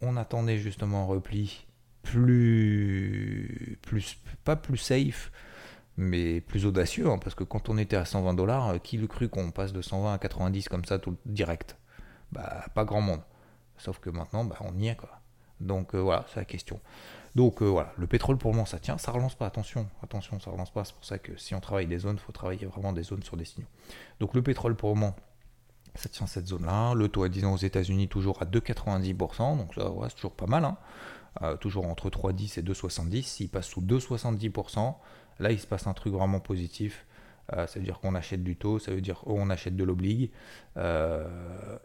On 0.00 0.16
attendait 0.16 0.58
justement 0.58 1.02
un 1.02 1.06
repli 1.06 1.66
plus, 2.02 3.78
plus 3.82 4.16
pas 4.44 4.56
plus 4.56 4.78
safe, 4.78 5.32
mais 5.96 6.40
plus 6.40 6.64
audacieux, 6.66 7.10
hein, 7.10 7.18
parce 7.18 7.34
que 7.34 7.44
quand 7.44 7.68
on 7.68 7.76
était 7.76 7.96
à 7.96 8.04
120 8.04 8.34
dollars, 8.34 8.80
qui 8.82 8.96
le 8.96 9.06
cru 9.06 9.28
qu'on 9.28 9.50
passe 9.50 9.72
de 9.72 9.82
120 9.82 10.14
à 10.14 10.18
90 10.18 10.68
comme 10.68 10.84
ça 10.84 10.98
tout 10.98 11.16
direct? 11.26 11.76
Bah 12.32 12.64
pas 12.74 12.84
grand 12.84 13.00
monde. 13.00 13.22
Sauf 13.76 13.98
que 13.98 14.10
maintenant, 14.10 14.44
bah, 14.44 14.58
on 14.60 14.78
y 14.78 14.88
est 14.88 14.96
quoi. 14.96 15.20
Donc 15.60 15.94
euh, 15.94 15.98
voilà, 15.98 16.24
c'est 16.28 16.40
la 16.40 16.44
question. 16.44 16.80
Donc 17.34 17.62
euh, 17.62 17.66
voilà, 17.66 17.92
le 17.96 18.06
pétrole 18.06 18.38
pour 18.38 18.50
le 18.50 18.56
moment 18.56 18.66
ça 18.66 18.78
tient, 18.78 18.98
ça 18.98 19.12
relance 19.12 19.34
pas, 19.34 19.46
attention, 19.46 19.88
attention, 20.02 20.40
ça 20.40 20.50
relance 20.50 20.72
pas, 20.72 20.84
c'est 20.84 20.94
pour 20.94 21.04
ça 21.04 21.18
que 21.18 21.36
si 21.36 21.54
on 21.54 21.60
travaille 21.60 21.86
des 21.86 21.98
zones, 21.98 22.16
il 22.16 22.24
faut 22.24 22.32
travailler 22.32 22.66
vraiment 22.66 22.92
des 22.92 23.04
zones 23.04 23.22
sur 23.22 23.36
des 23.36 23.44
signaux. 23.44 23.68
Donc 24.18 24.34
le 24.34 24.42
pétrole 24.42 24.74
pour 24.74 24.88
le 24.88 24.96
moment, 24.96 25.14
ça 25.94 26.08
tient 26.08 26.26
cette 26.26 26.46
zone-là, 26.46 26.94
le 26.94 27.08
taux 27.08 27.22
à 27.22 27.28
10 27.28 27.44
ans 27.44 27.52
aux 27.52 27.58
États-Unis 27.58 28.08
toujours 28.08 28.42
à 28.42 28.46
2,90%, 28.46 29.58
donc 29.58 29.74
ça 29.74 29.90
ouais, 29.90 30.08
c'est 30.08 30.16
toujours 30.16 30.34
pas 30.34 30.46
mal, 30.46 30.64
hein. 30.64 30.76
euh, 31.42 31.56
toujours 31.56 31.86
entre 31.86 32.10
3,10 32.10 32.58
et 32.58 32.62
2,70, 32.62 33.22
s'il 33.22 33.48
passe 33.48 33.66
sous 33.66 33.80
2,70%, 33.80 34.94
là 35.38 35.52
il 35.52 35.60
se 35.60 35.66
passe 35.66 35.86
un 35.86 35.94
truc 35.94 36.12
vraiment 36.12 36.40
positif, 36.40 37.06
euh, 37.52 37.66
ça 37.66 37.78
veut 37.78 37.84
dire 37.84 38.00
qu'on 38.00 38.14
achète 38.14 38.42
du 38.42 38.56
taux, 38.56 38.78
ça 38.78 38.92
veut 38.92 39.00
dire 39.00 39.20
qu'on 39.20 39.50
achète 39.50 39.76
de 39.76 39.84
l'oblig, 39.84 40.30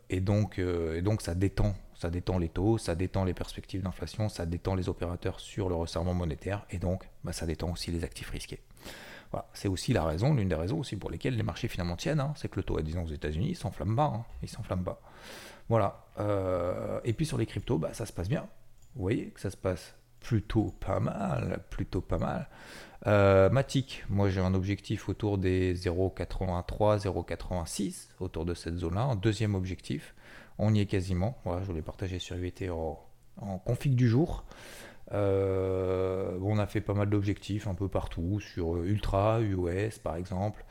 et, 0.09 0.19
donc, 0.21 0.59
et 0.59 1.01
donc 1.01 1.21
ça 1.21 1.35
détend 1.35 1.75
ça 1.95 2.09
détend 2.09 2.37
les 2.37 2.49
taux, 2.49 2.77
ça 2.77 2.95
détend 2.95 3.23
les 3.23 3.33
perspectives 3.33 3.81
d'inflation, 3.81 4.29
ça 4.29 4.45
détend 4.45 4.75
les 4.75 4.89
opérateurs 4.89 5.39
sur 5.39 5.69
le 5.69 5.75
resserrement 5.75 6.13
monétaire 6.13 6.65
et 6.69 6.77
donc 6.77 7.09
bah, 7.23 7.31
ça 7.31 7.45
détend 7.45 7.71
aussi 7.71 7.91
les 7.91 8.03
actifs 8.03 8.29
risqués. 8.29 8.61
Voilà, 9.31 9.47
c'est 9.53 9.67
aussi 9.67 9.91
la 9.93 10.03
raison, 10.03 10.33
l'une 10.33 10.49
des 10.49 10.55
raisons 10.55 10.79
aussi 10.79 10.95
pour 10.95 11.09
lesquelles 11.09 11.35
les 11.35 11.43
marchés 11.43 11.67
finalement 11.67 11.95
tiennent, 11.95 12.19
hein, 12.19 12.33
c'est 12.35 12.49
que 12.49 12.57
le 12.57 12.63
taux 12.63 12.77
à 12.77 12.81
10 12.81 12.97
ans 12.97 13.03
aux 13.03 13.13
États-Unis 13.13 13.49
il 13.49 13.55
s'enflamme 13.55 13.95
pas, 13.95 14.05
hein, 14.05 14.25
il 14.43 14.49
s'enflamme 14.49 14.83
pas. 14.83 15.01
Voilà. 15.67 16.05
Euh, 16.19 16.99
et 17.03 17.13
puis 17.13 17.25
sur 17.25 17.37
les 17.37 17.45
cryptos, 17.45 17.77
bah, 17.77 17.93
ça 17.93 18.05
se 18.05 18.13
passe 18.13 18.29
bien. 18.29 18.47
vous 18.95 19.01
voyez 19.01 19.27
que 19.29 19.39
ça 19.39 19.49
se 19.49 19.57
passe 19.57 19.95
plutôt 20.25 20.73
pas 20.79 20.99
mal, 20.99 21.59
plutôt 21.69 22.01
pas 22.01 22.17
mal. 22.17 22.49
Euh, 23.05 23.47
Matic, 23.51 24.03
moi 24.09 24.29
j'ai 24.29 24.39
un 24.41 24.55
objectif 24.55 25.07
autour 25.07 25.37
des 25.37 25.75
0,83, 25.75 27.03
0,86, 27.03 28.07
autour 28.19 28.43
de 28.43 28.55
cette 28.55 28.77
zone-là. 28.77 29.03
Un 29.03 29.15
deuxième 29.15 29.53
objectif, 29.53 30.15
on 30.57 30.73
y 30.73 30.79
est 30.79 30.87
quasiment. 30.87 31.37
Voilà, 31.45 31.61
je 31.61 31.67
voulais 31.67 31.83
partager 31.83 32.17
sur 32.17 32.35
IVT 32.35 32.71
en, 32.71 32.97
config 33.65 33.95
du 33.95 34.07
jour. 34.07 34.45
Euh, 35.11 36.39
on 36.41 36.57
a 36.57 36.65
fait 36.65 36.81
pas 36.81 36.95
mal 36.95 37.07
d'objectifs 37.11 37.67
un 37.67 37.75
peu 37.75 37.87
partout, 37.87 38.39
sur 38.39 38.77
Ultra, 38.77 39.41
UOS 39.41 39.99
par 40.01 40.15
exemple, 40.15 40.65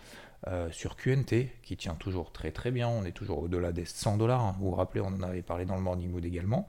euh, 0.48 0.68
sur 0.72 0.96
QNT 0.96 1.52
qui 1.62 1.76
tient 1.76 1.94
toujours 1.94 2.32
très 2.32 2.50
très 2.50 2.72
bien, 2.72 2.88
on 2.88 3.04
est 3.04 3.12
toujours 3.12 3.44
au-delà 3.44 3.70
des 3.70 3.84
100 3.84 4.16
dollars. 4.16 4.40
Hein. 4.40 4.56
Vous 4.58 4.70
vous 4.70 4.74
rappelez, 4.74 5.00
on 5.00 5.14
en 5.14 5.22
avait 5.22 5.42
parlé 5.42 5.64
dans 5.64 5.76
le 5.76 5.82
Morning 5.82 6.10
Mood 6.10 6.24
également. 6.24 6.68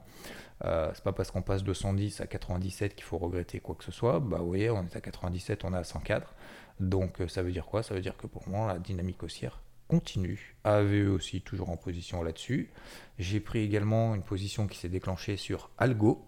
Euh, 0.64 0.90
c'est 0.94 1.04
pas 1.04 1.12
parce 1.12 1.30
qu'on 1.30 1.42
passe 1.42 1.62
de 1.62 1.72
110 1.72 2.20
à 2.20 2.26
97 2.26 2.94
qu'il 2.94 3.04
faut 3.04 3.18
regretter 3.18 3.60
quoi 3.60 3.74
que 3.74 3.84
ce 3.84 3.92
soit. 3.92 4.20
Bah 4.20 4.38
vous 4.38 4.48
voyez, 4.48 4.70
on 4.70 4.84
est 4.84 4.96
à 4.96 5.00
97, 5.00 5.64
on 5.64 5.74
est 5.74 5.76
à 5.76 5.84
104. 5.84 6.34
Donc 6.80 7.18
ça 7.28 7.42
veut 7.42 7.52
dire 7.52 7.66
quoi? 7.66 7.82
Ça 7.82 7.94
veut 7.94 8.00
dire 8.00 8.16
que 8.16 8.26
pour 8.26 8.48
moi, 8.48 8.68
la 8.68 8.78
dynamique 8.78 9.22
haussière 9.22 9.60
continue. 9.88 10.56
AVE 10.64 11.10
aussi 11.12 11.40
toujours 11.42 11.70
en 11.70 11.76
position 11.76 12.22
là-dessus. 12.22 12.70
J'ai 13.18 13.40
pris 13.40 13.60
également 13.60 14.14
une 14.14 14.22
position 14.22 14.66
qui 14.66 14.78
s'est 14.78 14.88
déclenchée 14.88 15.36
sur 15.36 15.70
Algo. 15.78 16.26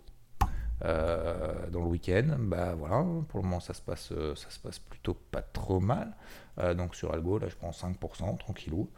Euh, 0.84 1.68
dans 1.70 1.80
le 1.80 1.86
week-end, 1.86 2.36
bah 2.38 2.74
voilà, 2.78 3.04
pour 3.28 3.40
le 3.40 3.44
moment 3.44 3.58
ça 3.58 3.74
se 3.74 3.82
passe, 3.82 4.10
euh, 4.12 4.36
ça 4.36 4.48
se 4.50 4.60
passe 4.60 4.78
plutôt 4.78 5.14
pas 5.14 5.42
trop 5.42 5.80
mal. 5.80 6.14
Euh, 6.58 6.74
donc 6.74 6.94
sur 6.94 7.12
Algo, 7.12 7.38
là 7.38 7.48
je 7.48 7.56
prends 7.56 7.70
5%, 7.70 8.38
tranquillou. 8.38 8.88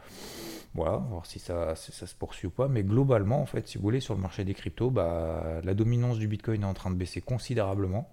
Voilà, 0.75 0.99
voir 0.99 1.27
si 1.27 1.39
ça, 1.39 1.75
ça 1.75 2.07
se 2.07 2.15
poursuit 2.15 2.49
ou 2.49 2.51
pas. 2.51 2.69
Mais 2.69 2.83
globalement, 2.83 3.41
en 3.41 3.47
fait, 3.47 3.67
si 3.67 3.79
vous 3.79 3.83
voulez, 3.83 4.01
sur 4.01 4.15
le 4.15 4.21
marché 4.21 4.45
des 4.45 4.55
cryptos, 4.55 4.91
bah, 4.91 5.61
la 5.65 5.75
dominance 5.75 6.19
du 6.19 6.29
Bitcoin 6.29 6.63
est 6.63 6.67
en 6.67 6.75
train 6.75 6.91
de 6.91 6.97
baisser 6.97 7.21
considérablement. 7.21 8.09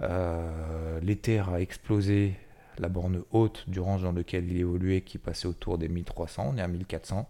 L'Ether 0.00 1.42
a 1.52 1.60
explosé 1.60 2.36
la 2.78 2.88
borne 2.88 3.22
haute 3.32 3.68
du 3.68 3.80
range 3.80 4.02
dans 4.02 4.12
lequel 4.12 4.50
il 4.50 4.56
évoluait, 4.56 5.00
qui 5.00 5.18
passait 5.18 5.48
autour 5.48 5.76
des 5.76 5.88
1300, 5.88 6.52
on 6.54 6.56
est 6.56 6.62
à 6.62 6.68
1400. 6.68 7.28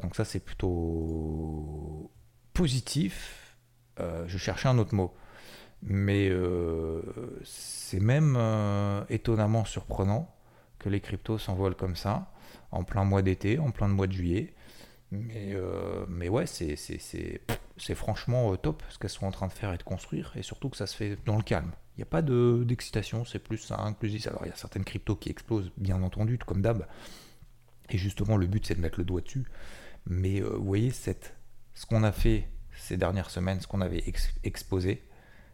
donc 0.00 0.16
ça 0.16 0.24
c'est 0.24 0.40
plutôt 0.40 2.10
positif 2.54 3.47
euh, 4.00 4.24
je 4.26 4.38
cherchais 4.38 4.68
un 4.68 4.78
autre 4.78 4.94
mot. 4.94 5.14
Mais 5.82 6.28
euh, 6.28 7.02
c'est 7.44 8.00
même 8.00 8.36
euh, 8.36 9.04
étonnamment 9.08 9.64
surprenant 9.64 10.34
que 10.78 10.88
les 10.88 11.00
cryptos 11.00 11.38
s'envolent 11.38 11.76
comme 11.76 11.96
ça, 11.96 12.32
en 12.72 12.84
plein 12.84 13.04
mois 13.04 13.22
d'été, 13.22 13.58
en 13.58 13.70
plein 13.70 13.88
mois 13.88 14.06
de 14.06 14.12
juillet. 14.12 14.54
Mais, 15.10 15.56
mais 16.06 16.28
ouais, 16.28 16.44
c'est, 16.46 16.76
franchement 17.94 18.54
top 18.56 18.82
ce 18.90 18.98
qu'elles 18.98 19.08
sont 19.08 19.24
en 19.24 19.30
train 19.30 19.46
de 19.46 19.52
faire 19.52 19.72
et 19.72 19.78
de 19.78 19.82
construire, 19.82 20.32
et 20.36 20.42
surtout 20.42 20.68
que 20.68 20.76
ça 20.76 20.86
se 20.86 20.94
fait 20.94 21.16
dans 21.24 21.36
le 21.36 21.42
calme. 21.42 21.72
Il 21.96 22.00
n'y 22.00 22.02
a 22.02 22.06
pas 22.06 22.20
de, 22.20 22.62
d'excitation, 22.66 23.24
c'est 23.24 23.38
plus 23.38 23.56
ça 23.56 23.80
inclusif. 23.80 24.26
Alors 24.26 24.42
il 24.44 24.50
y 24.50 24.52
a 24.52 24.56
certaines 24.56 24.84
cryptos 24.84 25.16
qui 25.16 25.30
explosent, 25.30 25.72
bien 25.78 26.02
entendu, 26.02 26.36
comme 26.38 26.60
d'hab. 26.60 26.86
Et 27.88 27.96
justement, 27.96 28.36
le 28.36 28.46
but 28.46 28.66
c'est 28.66 28.74
de 28.74 28.80
mettre 28.80 29.00
le 29.00 29.04
doigt 29.04 29.22
dessus. 29.22 29.46
Mais 30.06 30.40
vous 30.40 30.64
voyez, 30.64 30.90
cette, 30.90 31.34
ce 31.74 31.86
qu'on 31.86 32.04
a 32.04 32.12
fait 32.12 32.48
ces 32.78 32.96
dernières 32.96 33.30
semaines, 33.30 33.60
ce 33.60 33.66
qu'on 33.66 33.80
avait 33.80 34.04
exposé, 34.44 35.04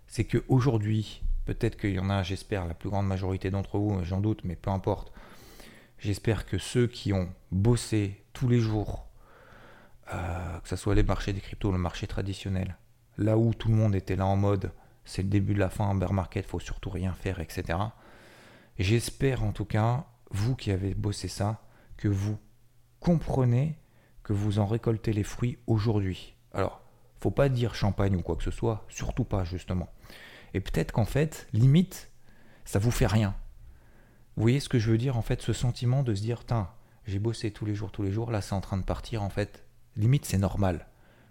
c'est 0.07 0.25
qu'aujourd'hui, 0.25 1.23
peut-être 1.45 1.77
qu'il 1.77 1.93
y 1.93 1.99
en 1.99 2.11
a, 2.11 2.23
j'espère, 2.23 2.67
la 2.67 2.75
plus 2.75 2.91
grande 2.91 3.07
majorité 3.07 3.51
d'entre 3.51 3.79
vous, 3.79 4.03
j'en 4.05 4.21
doute, 4.21 4.43
mais 4.45 4.57
peu 4.57 4.71
importe, 4.71 5.13
j'espère 5.99 6.47
que 6.47 6.59
ceux 6.59 6.87
qui 6.87 7.13
ont 7.13 7.29
bossé 7.51 8.23
tous 8.33 8.49
les 8.49 8.61
jours, 8.61 9.07
euh, 10.13 10.59
que 10.61 10.69
ce 10.69 10.77
soit 10.77 10.95
les 10.95 11.03
marchés 11.03 11.33
des 11.33 11.41
cryptos, 11.41 11.73
le 11.73 11.79
marché 11.79 12.07
traditionnel, 12.07 12.77
là 13.19 13.37
où 13.37 13.55
tout 13.55 13.69
le 13.69 13.75
monde 13.75 13.95
était 13.95 14.17
là 14.17 14.27
en 14.27 14.37
mode, 14.37 14.73
c'est 15.05 15.23
le 15.23 15.29
début 15.29 15.55
de 15.55 15.61
la 15.61 15.71
fin, 15.71 15.95
bear 15.95 16.13
market, 16.13 16.47
faut 16.47 16.61
surtout 16.61 16.91
rien 16.91 17.13
faire, 17.13 17.41
etc. 17.41 17.79
J'espère 18.79 19.45
en 19.45 19.53
tout 19.53 19.67
cas, 19.67 20.07
vous 20.31 20.57
qui 20.57 20.71
avez 20.71 20.95
bossé 20.95 21.29
ça, 21.29 21.63
que 21.97 22.09
vous 22.09 22.39
comprenez 23.01 23.79
que 24.23 24.33
vous 24.33 24.59
en 24.59 24.67
récoltez 24.67 25.13
les 25.13 25.23
fruits 25.23 25.59
aujourd'hui. 25.67 26.35
Alors, 26.53 26.81
pas 27.31 27.49
dire 27.49 27.75
champagne 27.75 28.17
ou 28.17 28.23
quoi 28.23 28.37
que 28.37 28.43
ce 28.43 28.51
soit, 28.51 28.85
surtout 28.89 29.25
pas 29.25 29.45
justement. 29.45 29.89
Et 30.55 30.61
peut-être 30.61 30.93
qu'en 30.93 31.05
fait, 31.05 31.49
limite, 31.53 32.11
ça 32.65 32.79
vous 32.79 32.91
fait 32.91 33.07
rien. 33.07 33.35
Vous 34.37 34.43
voyez 34.43 34.61
ce 34.61 34.69
que 34.69 34.79
je 34.79 34.91
veux 34.91 34.99
dire 34.99 35.17
en 35.17 35.23
fait, 35.23 35.43
ce 35.43 35.53
sentiment 35.53 36.03
de 36.03 36.15
se 36.15 36.23
dire, 36.23 36.45
tiens, 36.45 36.69
j'ai 37.07 37.19
bossé 37.19 37.51
tous 37.51 37.65
les 37.65 37.75
jours, 37.75 37.93
tous 37.93 38.03
les 38.03 38.11
jours, 38.11 38.31
là 38.31 38.41
c'est 38.41 38.55
en 38.55 38.61
train 38.61 38.77
de 38.77 38.83
partir 38.83 39.23
en 39.23 39.31
fait. 39.31 39.65
Limite 39.97 40.25
c'est 40.25 40.39
normal. 40.39 40.87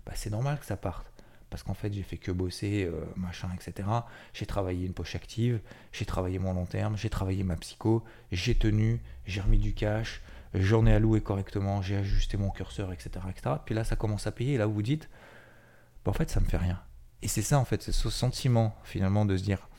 Bah, 0.05 0.13
c'est 0.15 0.29
normal 0.29 0.59
que 0.59 0.65
ça 0.65 0.77
parte. 0.77 1.11
Parce 1.49 1.63
qu'en 1.63 1.73
fait 1.73 1.93
j'ai 1.93 2.03
fait 2.03 2.17
que 2.17 2.31
bosser, 2.31 2.83
euh, 2.83 3.05
machin, 3.15 3.49
etc. 3.53 3.87
J'ai 4.33 4.45
travaillé 4.45 4.85
une 4.85 4.93
poche 4.93 5.15
active, 5.15 5.59
j'ai 5.91 6.05
travaillé 6.05 6.39
mon 6.39 6.53
long 6.53 6.65
terme, 6.65 6.97
j'ai 6.97 7.09
travaillé 7.09 7.43
ma 7.43 7.55
psycho, 7.55 8.03
j'ai 8.31 8.55
tenu, 8.55 9.01
j'ai 9.25 9.41
remis 9.41 9.59
du 9.59 9.73
cash, 9.73 10.21
j'en 10.53 10.85
ai 10.85 10.93
alloué 10.93 11.21
correctement, 11.21 11.81
j'ai 11.81 11.97
ajusté 11.97 12.37
mon 12.37 12.49
curseur, 12.49 12.91
etc., 12.91 13.11
etc. 13.29 13.55
Puis 13.65 13.75
là 13.75 13.83
ça 13.83 13.95
commence 13.95 14.27
à 14.27 14.31
payer, 14.31 14.57
là 14.57 14.65
vous 14.65 14.81
dites, 14.81 15.09
bah, 16.05 16.11
en 16.11 16.13
fait, 16.13 16.29
ça 16.29 16.39
me 16.39 16.45
fait 16.45 16.57
rien. 16.57 16.81
Et 17.21 17.27
c'est 17.27 17.41
ça, 17.41 17.59
en 17.59 17.65
fait, 17.65 17.81
c'est 17.81 17.91
ce 17.91 18.09
sentiment, 18.09 18.75
finalement, 18.83 19.25
de 19.25 19.37
se 19.37 19.43
dire, 19.43 19.69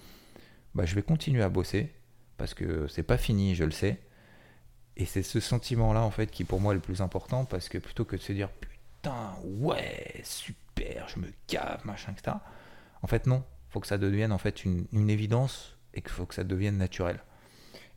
bah, 0.75 0.87
je 0.87 0.95
vais 0.95 1.03
continuer 1.03 1.43
à 1.43 1.49
bosser, 1.49 1.93
parce 2.37 2.55
que 2.55 2.89
c'est 2.89 3.03
pas 3.03 3.19
fini, 3.19 3.55
je 3.55 3.65
le 3.65 3.71
sais. 3.71 4.01
Et 4.97 5.07
c'est 5.07 5.23
ce 5.23 5.41
sentiment-là, 5.41 6.03
en 6.03 6.11
fait, 6.11 6.31
qui 6.31 6.45
pour 6.45 6.61
moi 6.61 6.73
est 6.73 6.77
le 6.77 6.81
plus 6.81 7.03
important, 7.03 7.45
parce 7.45 7.69
que 7.69 7.79
plutôt 7.79 8.05
que 8.05 8.17
de 8.17 8.21
se 8.23 8.33
dire, 8.33 8.49
putain, 8.49 9.35
ouais, 9.45 10.21
super, 10.25 11.09
je 11.09 11.19
me 11.19 11.29
cave, 11.47 11.85
machin, 11.85 12.13
etc. 12.13 12.37
En 13.03 13.07
fait, 13.07 13.27
non. 13.27 13.45
Faut 13.71 13.81
que 13.81 13.87
ça 13.89 13.99
devienne, 13.99 14.33
en 14.33 14.39
fait, 14.39 14.65
une, 14.65 14.87
une 14.93 15.11
évidence, 15.11 15.77
et 15.95 16.01
qu'il 16.01 16.11
faut 16.11 16.27
que 16.27 16.35
ça 16.35 16.45
devienne 16.45 16.79
naturel. 16.79 17.21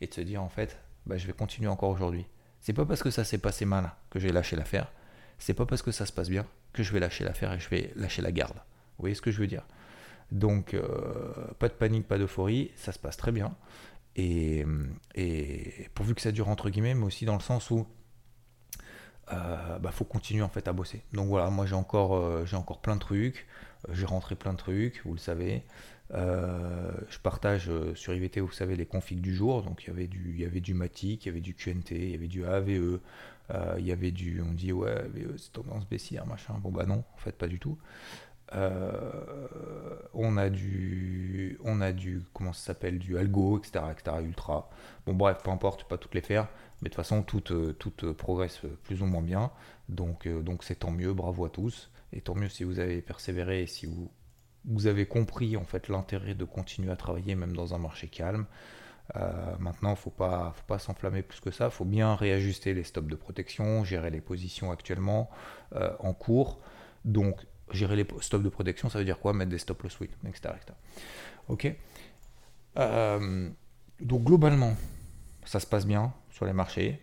Et 0.01 0.07
de 0.07 0.13
se 0.13 0.21
dire, 0.21 0.43
en 0.43 0.49
fait, 0.49 0.77
bah, 1.05 1.17
je 1.17 1.25
vais 1.25 1.33
continuer 1.33 1.69
encore 1.69 1.89
aujourd'hui. 1.89 2.25
C'est 2.59 2.73
pas 2.73 2.85
parce 2.85 3.01
que 3.01 3.11
ça 3.11 3.23
s'est 3.23 3.37
passé 3.37 3.63
mal 3.65 3.91
que 4.09 4.19
j'ai 4.19 4.31
lâché 4.31 4.55
l'affaire. 4.55 4.91
C'est 5.37 5.53
pas 5.53 5.65
parce 5.65 5.81
que 5.81 5.91
ça 5.91 6.05
se 6.05 6.11
passe 6.11 6.29
bien 6.29 6.45
je 6.83 6.91
vais 6.93 6.99
lâcher 6.99 7.23
l'affaire 7.23 7.53
et 7.53 7.59
je 7.59 7.69
vais 7.69 7.91
lâcher 7.95 8.21
la 8.21 8.31
garde. 8.31 8.55
Vous 8.55 9.03
voyez 9.03 9.15
ce 9.15 9.21
que 9.21 9.31
je 9.31 9.39
veux 9.39 9.47
dire? 9.47 9.63
Donc, 10.31 10.73
euh, 10.73 10.83
pas 11.59 11.69
de 11.69 11.73
panique, 11.73 12.07
pas 12.07 12.17
d'euphorie, 12.17 12.71
ça 12.75 12.91
se 12.91 12.99
passe 12.99 13.17
très 13.17 13.31
bien. 13.31 13.55
Et, 14.15 14.65
pourvu 15.93 16.15
que 16.15 16.21
ça 16.21 16.31
dure 16.31 16.49
entre 16.49 16.69
guillemets, 16.69 16.95
mais 16.95 17.05
aussi 17.05 17.25
dans 17.25 17.35
le 17.35 17.41
sens 17.41 17.69
où 17.69 17.85
euh, 19.31 19.79
bah, 19.79 19.91
faut 19.91 20.05
continuer 20.05 20.41
en 20.41 20.49
fait 20.49 20.67
à 20.67 20.73
bosser. 20.73 21.03
Donc 21.13 21.27
voilà, 21.27 21.49
moi 21.49 21.65
j'ai 21.65 21.75
encore, 21.75 22.15
euh, 22.15 22.45
j'ai 22.45 22.55
encore 22.55 22.81
plein 22.81 22.95
de 22.95 23.01
trucs, 23.01 23.45
j'ai 23.91 24.05
rentré 24.05 24.35
plein 24.35 24.53
de 24.53 24.57
trucs, 24.57 25.01
vous 25.05 25.13
le 25.13 25.19
savez. 25.19 25.63
Je 26.13 27.19
partage 27.21 27.69
sur 27.95 28.13
IVT, 28.13 28.39
vous 28.41 28.51
savez, 28.51 28.75
les 28.75 28.85
configs 28.85 29.21
du 29.21 29.35
jour. 29.35 29.63
Donc 29.63 29.83
il 29.83 29.87
y 29.87 29.89
avait 29.91 30.07
du, 30.07 30.33
il 30.35 30.41
y 30.41 30.45
avait 30.45 30.61
du 30.61 30.73
Matic, 30.73 31.25
il 31.25 31.29
y 31.29 31.31
avait 31.31 31.41
du 31.41 31.53
QNT, 31.53 31.91
il 31.91 32.11
y 32.11 32.15
avait 32.15 32.27
du 32.27 32.45
AVE, 32.45 32.99
euh, 33.51 33.75
il 33.77 33.85
y 33.85 33.91
avait 33.91 34.11
du. 34.11 34.41
On 34.41 34.53
dit, 34.53 34.71
ouais, 34.73 35.05
c'est 35.37 35.53
tendance 35.53 35.87
baissière, 35.87 36.25
machin. 36.25 36.55
Bon, 36.61 36.71
bah 36.71 36.85
non, 36.85 37.03
en 37.13 37.17
fait, 37.17 37.33
pas 37.33 37.47
du 37.47 37.59
tout. 37.59 37.77
Euh, 38.53 38.91
on 40.13 40.37
a 40.37 40.49
du 40.49 41.57
on 41.65 41.81
a 41.81 41.91
du 41.91 42.23
comment 42.31 42.53
ça 42.53 42.67
s'appelle 42.67 42.97
du 42.97 43.17
algo 43.17 43.59
etc 43.59 43.83
etc 43.91 44.19
ultra 44.23 44.69
bon 45.05 45.15
bref 45.15 45.39
peu 45.43 45.49
importe 45.49 45.83
pas 45.83 45.97
toutes 45.97 46.15
les 46.15 46.21
faire 46.21 46.47
mais 46.81 46.87
de 46.87 46.93
toute 46.93 46.95
façon 46.95 47.23
toutes 47.23 47.77
toutes 47.77 48.09
progressent 48.13 48.61
plus 48.83 49.01
ou 49.01 49.05
moins 49.05 49.21
bien 49.21 49.51
donc 49.89 50.29
donc 50.29 50.63
c'est 50.63 50.75
tant 50.75 50.91
mieux 50.91 51.13
bravo 51.13 51.43
à 51.43 51.49
tous 51.49 51.91
et 52.13 52.21
tant 52.21 52.35
mieux 52.35 52.47
si 52.47 52.63
vous 52.63 52.79
avez 52.79 53.01
persévéré 53.01 53.63
et 53.63 53.67
si 53.67 53.85
vous 53.85 54.09
vous 54.67 54.87
avez 54.87 55.05
compris 55.05 55.57
en 55.57 55.63
fait 55.63 55.87
l'intérêt 55.87 56.35
de 56.35 56.45
continuer 56.45 56.91
à 56.91 56.95
travailler 56.95 57.35
même 57.35 57.55
dans 57.55 57.73
un 57.73 57.77
marché 57.77 58.07
calme 58.07 58.45
euh, 59.15 59.55
maintenant, 59.59 59.95
faut 59.95 60.09
pas, 60.09 60.53
faut 60.55 60.65
pas 60.67 60.79
s'enflammer 60.79 61.21
plus 61.21 61.39
que 61.39 61.51
ça. 61.51 61.65
Il 61.65 61.71
faut 61.71 61.85
bien 61.85 62.15
réajuster 62.15 62.73
les 62.73 62.83
stops 62.83 63.07
de 63.07 63.15
protection, 63.15 63.83
gérer 63.83 64.09
les 64.09 64.21
positions 64.21 64.71
actuellement 64.71 65.29
euh, 65.75 65.91
en 65.99 66.13
cours. 66.13 66.59
Donc, 67.05 67.45
gérer 67.71 67.95
les 67.95 68.07
stops 68.21 68.43
de 68.43 68.49
protection, 68.49 68.89
ça 68.89 68.99
veut 68.99 69.05
dire 69.05 69.19
quoi? 69.19 69.33
Mettre 69.33 69.51
des 69.51 69.57
stop 69.57 69.81
loss 69.83 69.99
win, 69.99 70.09
etc., 70.27 70.49
Ok? 71.47 71.73
Euh, 72.77 73.49
donc 74.01 74.23
globalement, 74.23 74.75
ça 75.45 75.59
se 75.59 75.65
passe 75.65 75.85
bien 75.85 76.13
sur 76.29 76.45
les 76.45 76.53
marchés. 76.53 77.01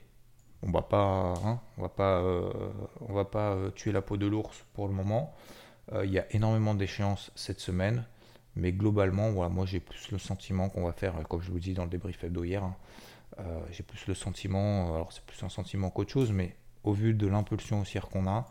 On 0.62 0.70
va 0.70 0.82
pas, 0.82 1.34
hein, 1.44 1.60
on 1.76 1.82
va 1.82 1.88
pas, 1.88 2.22
on 3.00 3.12
va 3.12 3.24
pas 3.24 3.56
tuer 3.74 3.92
la 3.92 4.00
peau 4.00 4.16
de 4.16 4.26
l'ours 4.26 4.64
pour 4.72 4.88
le 4.88 4.94
moment. 4.94 5.34
Il 6.02 6.10
y 6.10 6.18
a 6.18 6.26
énormément 6.34 6.74
d'échéances 6.74 7.30
cette 7.34 7.60
semaine. 7.60 8.04
Mais 8.56 8.72
globalement, 8.72 9.30
voilà, 9.30 9.48
moi 9.50 9.66
j'ai 9.66 9.80
plus 9.80 10.10
le 10.12 10.18
sentiment 10.18 10.68
qu'on 10.68 10.84
va 10.84 10.92
faire, 10.92 11.14
comme 11.28 11.42
je 11.42 11.50
vous 11.50 11.58
dis 11.58 11.74
dans 11.74 11.84
le 11.84 11.90
débrief 11.90 12.22
hebdo 12.22 12.44
hier, 12.44 12.62
hein, 12.62 12.76
euh, 13.40 13.60
j'ai 13.72 13.82
plus 13.82 14.06
le 14.06 14.14
sentiment, 14.14 14.94
alors 14.94 15.12
c'est 15.12 15.24
plus 15.24 15.42
un 15.42 15.48
sentiment 15.48 15.90
qu'autre 15.90 16.12
chose, 16.12 16.30
mais 16.30 16.54
au 16.84 16.92
vu 16.92 17.14
de 17.14 17.26
l'impulsion 17.26 17.80
haussière 17.80 18.08
qu'on 18.08 18.28
a, 18.28 18.46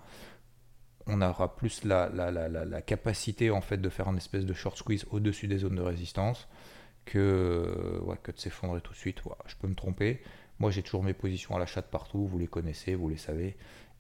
on 1.08 1.22
aura 1.22 1.56
plus 1.56 1.86
la, 1.86 2.10
la, 2.10 2.32
la, 2.32 2.50
la, 2.50 2.82
capacité 2.82 3.50
en 3.50 3.62
fait 3.62 3.78
de 3.78 3.90
faire 3.90 4.08
un 4.08 4.18
espèce 4.18 4.46
de 4.46 4.54
short 4.54 4.78
squeeze 4.78 5.06
au-dessus 5.12 5.48
des 5.48 5.60
zones 5.60 5.76
de 5.76 5.82
résistance 5.82 6.48
que, 7.06 8.00
ouais, 8.04 8.18
que 8.24 8.32
de 8.32 8.40
s'effondrer 8.40 8.82
tout 8.82 8.94
de 8.94 8.98
suite. 8.98 9.22
je 9.46 9.56
peux 9.56 9.68
me 9.68 9.76
tromper. 9.76 10.22
Moi 10.60 10.72
j'ai 10.72 10.82
toujours 10.82 11.04
mes 11.04 11.14
positions 11.14 11.56
à 11.56 11.60
l'achat 11.60 11.82
de 11.82 11.88
partout, 11.88 12.26
vous 12.26 12.40
les 12.40 12.48
connaissez, 12.48 12.96
vous 12.96 13.10
les 13.10 13.18
savez. 13.18 13.56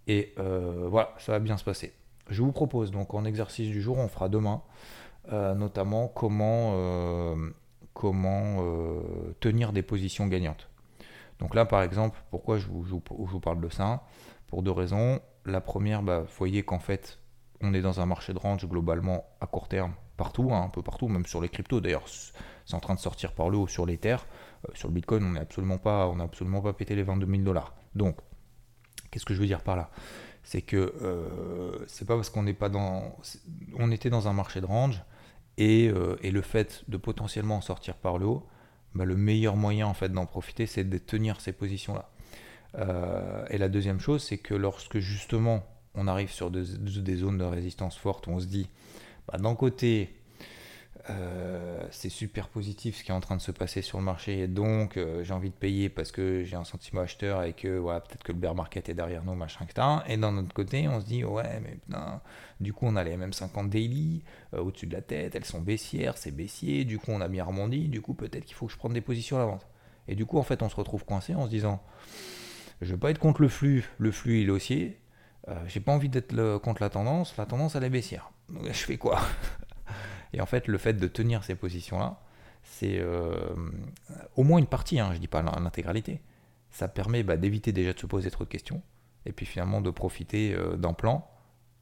Et 0.07 0.33
euh, 0.37 0.87
voilà, 0.89 1.13
ça 1.17 1.33
va 1.33 1.39
bien 1.39 1.57
se 1.57 1.63
passer. 1.63 1.93
Je 2.29 2.41
vous 2.41 2.51
propose 2.51 2.91
donc 2.91 3.13
en 3.13 3.25
exercice 3.25 3.69
du 3.69 3.81
jour, 3.81 3.97
on 3.97 4.07
fera 4.07 4.29
demain, 4.29 4.61
notamment 5.31 6.07
comment, 6.07 7.35
comment 7.93 8.63
tenir 9.39 9.73
des 9.73 9.81
positions 9.81 10.27
gagnantes. 10.27 10.69
Donc 11.39 11.55
là, 11.55 11.65
par 11.65 11.81
exemple, 11.81 12.17
pourquoi 12.31 12.57
je 12.57 12.67
vous, 12.67 13.39
parle 13.41 13.59
de 13.59 13.69
ça? 13.69 14.03
Pour 14.47 14.63
deux 14.63 14.71
raisons. 14.71 15.19
La 15.45 15.61
première, 15.61 16.01
bah, 16.01 16.21
vous 16.21 16.33
voyez 16.37 16.63
qu'en 16.63 16.79
fait, 16.79 17.19
on 17.59 17.73
est 17.73 17.81
dans 17.81 17.99
un 17.99 18.05
marché 18.05 18.33
de 18.33 18.39
range 18.39 18.65
globalement 18.65 19.25
à 19.41 19.47
court 19.47 19.67
terme, 19.67 19.93
partout, 20.15 20.53
hein, 20.53 20.63
un 20.63 20.69
peu 20.69 20.81
partout, 20.81 21.09
même 21.09 21.25
sur 21.25 21.41
les 21.41 21.49
cryptos. 21.49 21.81
D'ailleurs, 21.81 22.05
c'est 22.65 22.75
en 22.75 22.79
train 22.79 22.95
de 22.95 22.99
sortir 22.99 23.33
par 23.33 23.49
le 23.49 23.57
haut 23.57 23.67
sur 23.67 23.85
les 23.85 23.97
terres. 23.97 24.25
Euh, 24.69 24.71
sur 24.73 24.87
le 24.87 24.93
Bitcoin, 24.93 25.23
on 25.23 25.31
n'a 25.31 25.41
absolument 25.41 25.77
pas, 25.77 26.13
absolument 26.21 26.61
pas 26.61 26.71
pété 26.73 26.95
les 26.95 27.03
22 27.03 27.27
000 27.27 27.41
dollars. 27.41 27.73
Donc, 27.95 28.17
qu'est-ce 29.11 29.25
que 29.25 29.33
je 29.33 29.41
veux 29.41 29.47
dire 29.47 29.63
par 29.63 29.75
là? 29.75 29.89
C'est 30.43 30.61
que 30.61 30.93
euh, 31.01 31.85
c'est 31.87 32.05
pas 32.05 32.15
parce 32.15 32.29
qu'on 32.29 32.43
n'est 32.43 32.53
pas 32.53 32.69
dans, 32.69 33.17
on 33.77 33.91
était 33.91 34.09
dans 34.09 34.27
un 34.27 34.33
marché 34.33 34.59
de 34.59 34.65
range 34.65 35.01
et, 35.57 35.87
euh, 35.87 36.17
et 36.21 36.31
le 36.31 36.41
fait 36.41 36.83
de 36.87 36.97
potentiellement 36.97 37.61
sortir 37.61 37.95
par 37.95 38.17
le 38.17 38.25
haut, 38.25 38.45
bah, 38.95 39.05
le 39.05 39.15
meilleur 39.15 39.55
moyen 39.55 39.87
en 39.87 39.93
fait 39.93 40.09
d'en 40.09 40.25
profiter, 40.25 40.65
c'est 40.65 40.83
de 40.83 40.97
tenir 40.97 41.41
ces 41.41 41.53
positions-là. 41.53 42.09
Euh, 42.75 43.45
et 43.49 43.57
la 43.57 43.69
deuxième 43.69 43.99
chose, 43.99 44.23
c'est 44.23 44.37
que 44.37 44.53
lorsque 44.53 44.99
justement 44.99 45.63
on 45.95 46.07
arrive 46.07 46.31
sur 46.31 46.49
des, 46.49 46.63
zones 47.15 47.37
de 47.37 47.43
résistance 47.43 47.97
fortes, 47.97 48.27
on 48.27 48.39
se 48.39 48.47
dit, 48.47 48.69
bah, 49.27 49.37
d'un 49.37 49.55
côté, 49.55 50.15
euh, 51.09 51.83
c'est 51.91 52.09
super 52.09 52.47
positif 52.47 52.97
ce 52.97 53.03
qui 53.03 53.11
est 53.11 53.13
en 53.13 53.19
train 53.19 53.35
de 53.35 53.41
se 53.41 53.51
passer 53.51 53.81
sur 53.81 53.97
le 53.97 54.05
marché 54.05 54.47
donc 54.47 54.95
euh, 54.95 55.21
j'ai 55.23 55.33
envie 55.33 55.49
de 55.49 55.55
payer 55.55 55.89
parce 55.89 56.13
que 56.13 56.45
j'ai 56.45 56.55
un 56.55 56.63
sentiment 56.63 57.01
acheteur 57.01 57.43
et 57.43 57.51
que 57.51 57.77
voilà, 57.77 57.99
peut-être 57.99 58.23
que 58.23 58.31
le 58.31 58.37
bear 58.37 58.55
market 58.55 58.87
est 58.87 58.93
derrière 58.93 59.25
nous, 59.25 59.35
machin, 59.35 59.65
etc. 59.65 59.85
Et 60.07 60.15
d'un 60.15 60.37
autre 60.37 60.53
côté, 60.53 60.87
on 60.87 61.01
se 61.01 61.05
dit 61.05 61.25
ouais, 61.25 61.59
mais 61.61 61.75
putain, 61.75 62.21
du 62.61 62.71
coup 62.71 62.85
on 62.85 62.95
a 62.95 63.03
les 63.03 63.17
MM50 63.17 63.67
daily 63.67 64.23
au-dessus 64.53 64.87
de 64.87 64.93
la 64.93 65.01
tête, 65.01 65.35
elles 65.35 65.43
sont 65.43 65.59
baissières, 65.61 66.17
c'est 66.17 66.31
baissier, 66.31 66.85
du 66.85 66.99
coup 66.99 67.11
on 67.11 67.19
a 67.19 67.27
bien 67.27 67.43
rebondi, 67.43 67.89
du 67.89 68.01
coup 68.01 68.13
peut-être 68.13 68.45
qu'il 68.45 68.55
faut 68.55 68.67
que 68.67 68.71
je 68.71 68.77
prenne 68.77 68.93
des 68.93 69.01
positions 69.01 69.35
à 69.35 69.39
la 69.39 69.45
vente. 69.45 69.67
Et 70.07 70.15
du 70.15 70.25
coup 70.25 70.37
en 70.37 70.43
fait 70.43 70.61
on 70.61 70.69
se 70.69 70.75
retrouve 70.75 71.03
coincé 71.03 71.35
en 71.35 71.45
se 71.45 71.49
disant 71.49 71.81
je 72.81 72.91
veux 72.91 72.99
pas 72.99 73.11
être 73.11 73.19
contre 73.19 73.41
le 73.41 73.49
flux, 73.49 73.85
le 73.97 74.11
flux 74.11 74.43
est 74.43 74.49
haussier. 74.49 74.99
Euh, 75.49 75.55
j'ai 75.67 75.79
pas 75.79 75.91
envie 75.91 76.09
d'être 76.09 76.57
contre 76.59 76.81
la 76.81 76.89
tendance, 76.89 77.35
la 77.37 77.45
tendance 77.45 77.75
elle 77.75 77.83
est 77.83 77.89
baissière. 77.89 78.31
Je 78.65 78.71
fais 78.71 78.97
quoi? 78.97 79.19
Et 80.33 80.41
en 80.41 80.45
fait, 80.45 80.67
le 80.67 80.77
fait 80.77 80.93
de 80.93 81.07
tenir 81.07 81.43
ces 81.43 81.55
positions-là, 81.55 82.19
c'est 82.63 82.97
euh, 82.99 83.55
au 84.35 84.43
moins 84.43 84.59
une 84.59 84.67
partie, 84.67 84.99
hein, 84.99 85.11
je 85.13 85.19
dis 85.19 85.27
pas 85.27 85.41
l'intégralité. 85.41 86.21
Ça 86.71 86.87
permet 86.87 87.23
bah, 87.23 87.37
d'éviter 87.37 87.71
déjà 87.71 87.93
de 87.93 87.99
se 87.99 88.05
poser 88.05 88.31
trop 88.31 88.43
de 88.43 88.49
questions, 88.49 88.81
et 89.25 89.31
puis 89.31 89.45
finalement 89.45 89.81
de 89.81 89.89
profiter 89.91 90.53
euh, 90.55 90.75
d'un 90.75 90.93
plan 90.93 91.29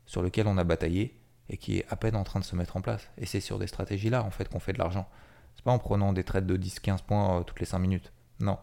sur 0.05 0.21
lequel 0.21 0.47
on 0.47 0.57
a 0.57 0.63
bataillé 0.63 1.17
et 1.49 1.57
qui 1.57 1.79
est 1.79 1.85
à 1.89 1.95
peine 1.95 2.15
en 2.15 2.23
train 2.23 2.39
de 2.39 2.45
se 2.45 2.55
mettre 2.55 2.77
en 2.77 2.81
place. 2.81 3.09
Et 3.17 3.25
c'est 3.25 3.39
sur 3.39 3.59
des 3.59 3.67
stratégies-là 3.67 4.23
en 4.23 4.31
fait 4.31 4.49
qu'on 4.49 4.59
fait 4.59 4.73
de 4.73 4.79
l'argent. 4.79 5.07
C'est 5.55 5.63
pas 5.63 5.71
en 5.71 5.79
prenant 5.79 6.13
des 6.13 6.23
trades 6.23 6.47
de 6.47 6.57
10-15 6.57 7.03
points 7.03 7.43
toutes 7.43 7.59
les 7.59 7.65
5 7.65 7.79
minutes. 7.79 8.11
Non 8.39 8.57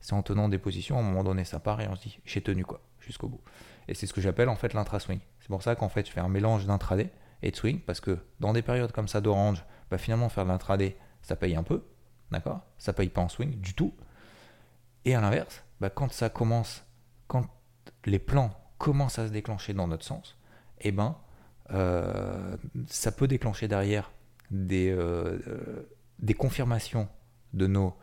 c'est 0.00 0.14
en 0.14 0.22
tenant 0.22 0.48
des 0.48 0.58
positions, 0.58 0.96
à 0.96 1.00
un 1.00 1.02
moment 1.02 1.24
donné, 1.24 1.44
ça 1.44 1.58
part 1.58 1.80
et 1.80 1.88
on 1.88 1.96
se 1.96 2.02
dit, 2.02 2.20
j'ai 2.24 2.40
tenu 2.40 2.64
quoi, 2.64 2.80
jusqu'au 3.00 3.28
bout. 3.28 3.40
Et 3.88 3.94
c'est 3.94 4.06
ce 4.06 4.12
que 4.12 4.20
j'appelle 4.20 4.48
en 4.48 4.56
fait 4.56 4.74
l'intra-swing. 4.74 5.20
C'est 5.40 5.48
pour 5.48 5.62
ça 5.62 5.74
qu'en 5.74 5.88
fait, 5.88 6.06
je 6.06 6.12
fais 6.12 6.20
un 6.20 6.28
mélange 6.28 6.66
d'intraday 6.66 7.10
et 7.42 7.50
de 7.50 7.56
swing, 7.56 7.80
parce 7.80 8.00
que 8.00 8.18
dans 8.40 8.52
des 8.52 8.62
périodes 8.62 8.92
comme 8.92 9.08
ça 9.08 9.20
d'orange, 9.20 9.64
bah, 9.90 9.98
finalement, 9.98 10.28
faire 10.28 10.44
de 10.44 10.50
l'intraday, 10.50 10.96
ça 11.22 11.36
paye 11.36 11.56
un 11.56 11.62
peu, 11.62 11.84
d'accord? 12.30 12.60
Ça 12.78 12.92
paye 12.92 13.08
pas 13.08 13.20
en 13.20 13.28
swing 13.28 13.60
du 13.60 13.74
tout. 13.74 13.94
Et 15.04 15.14
à 15.14 15.20
l'inverse, 15.20 15.62
bah, 15.80 15.90
quand 15.90 16.12
ça 16.12 16.28
commence, 16.28 16.84
quand 17.26 17.46
les 18.04 18.18
plans 18.18 18.50
commencent 18.78 19.18
à 19.18 19.26
se 19.26 19.32
déclencher 19.32 19.74
dans 19.74 19.86
notre 19.86 20.04
sens, 20.04 20.36
eh 20.80 20.92
ben, 20.92 21.16
euh, 21.70 22.56
ça 22.86 23.12
peut 23.12 23.28
déclencher 23.28 23.68
derrière 23.68 24.10
des, 24.50 24.90
euh, 24.90 25.38
euh, 25.46 25.88
des 26.18 26.34
confirmations 26.34 27.08
de, 27.52 27.66
nos, 27.66 27.96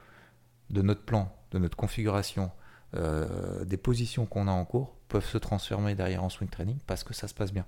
de 0.69 0.81
notre 0.81 1.03
plan 1.03 1.31
de 1.51 1.59
notre 1.59 1.77
configuration, 1.77 2.51
des 3.65 3.77
positions 3.77 4.25
qu'on 4.25 4.47
a 4.47 4.51
en 4.51 4.63
cours 4.65 4.95
peuvent 5.09 5.25
se 5.25 5.37
transformer 5.37 5.95
derrière 5.95 6.23
en 6.23 6.29
swing 6.29 6.49
trading 6.49 6.77
parce 6.87 7.03
que 7.03 7.13
ça 7.13 7.27
se 7.27 7.33
passe 7.33 7.51
bien. 7.51 7.65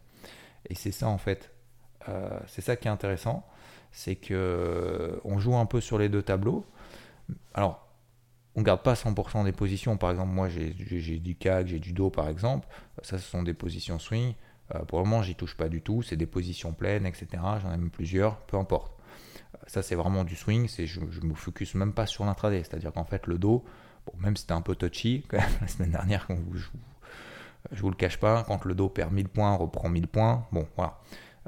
Et 0.69 0.75
c'est 0.75 0.91
ça 0.91 1.07
en 1.07 1.17
fait, 1.17 1.53
euh, 2.09 2.39
c'est 2.47 2.61
ça 2.61 2.75
qui 2.75 2.87
est 2.87 2.91
intéressant, 2.91 3.45
c'est 3.91 4.15
que 4.15 4.33
euh, 4.33 5.19
on 5.23 5.39
joue 5.39 5.55
un 5.55 5.65
peu 5.65 5.81
sur 5.81 5.97
les 5.97 6.09
deux 6.09 6.21
tableaux. 6.21 6.65
Alors, 7.53 7.87
on 8.55 8.61
garde 8.61 8.81
pas 8.81 8.93
100% 8.93 9.43
des 9.43 9.51
positions. 9.51 9.97
Par 9.97 10.11
exemple, 10.11 10.31
moi 10.31 10.49
j'ai 10.49 10.71
du 10.71 11.35
CAC, 11.35 11.67
j'ai 11.67 11.79
du 11.79 11.93
dos 11.93 12.09
par 12.09 12.27
exemple. 12.27 12.67
Ça, 13.03 13.17
ce 13.17 13.29
sont 13.29 13.43
des 13.43 13.53
positions 13.53 13.99
swing. 13.99 14.33
pour 14.87 14.99
le 14.99 15.05
moment, 15.05 15.21
j'y 15.21 15.35
touche 15.35 15.55
pas 15.55 15.69
du 15.69 15.81
tout. 15.81 16.01
C'est 16.01 16.15
des 16.15 16.25
positions 16.25 16.73
pleines, 16.73 17.05
etc. 17.05 17.27
J'en 17.61 17.71
ai 17.71 17.77
même 17.77 17.91
plusieurs, 17.91 18.37
peu 18.41 18.57
importe. 18.57 18.97
Ça, 19.67 19.81
c'est 19.81 19.95
vraiment 19.95 20.23
du 20.23 20.35
swing. 20.35 20.67
C'est, 20.67 20.87
je 20.87 20.99
ne 20.99 21.27
me 21.27 21.33
focus 21.33 21.75
même 21.75 21.93
pas 21.93 22.05
sur 22.05 22.25
l'intraday. 22.25 22.63
C'est-à-dire 22.63 22.93
qu'en 22.93 23.03
fait, 23.03 23.27
le 23.27 23.37
dos, 23.37 23.63
bon, 24.05 24.13
même 24.19 24.35
si 24.35 24.41
c'était 24.41 24.53
un 24.53 24.61
peu 24.61 24.75
touchy 24.75 25.23
la 25.31 25.67
semaine 25.67 25.91
dernière, 25.91 26.27
quand 26.27 26.37
je, 26.53 26.65
je, 27.71 27.81
vous 27.81 27.89
le 27.89 27.95
cache 27.95 28.17
pas, 28.17 28.43
quand 28.43 28.65
le 28.65 28.75
dos 28.75 28.89
perd 28.89 29.11
1000 29.11 29.29
points, 29.29 29.55
reprend 29.55 29.89
1000 29.89 30.07
points, 30.07 30.47
bon, 30.51 30.67
voilà. 30.75 30.99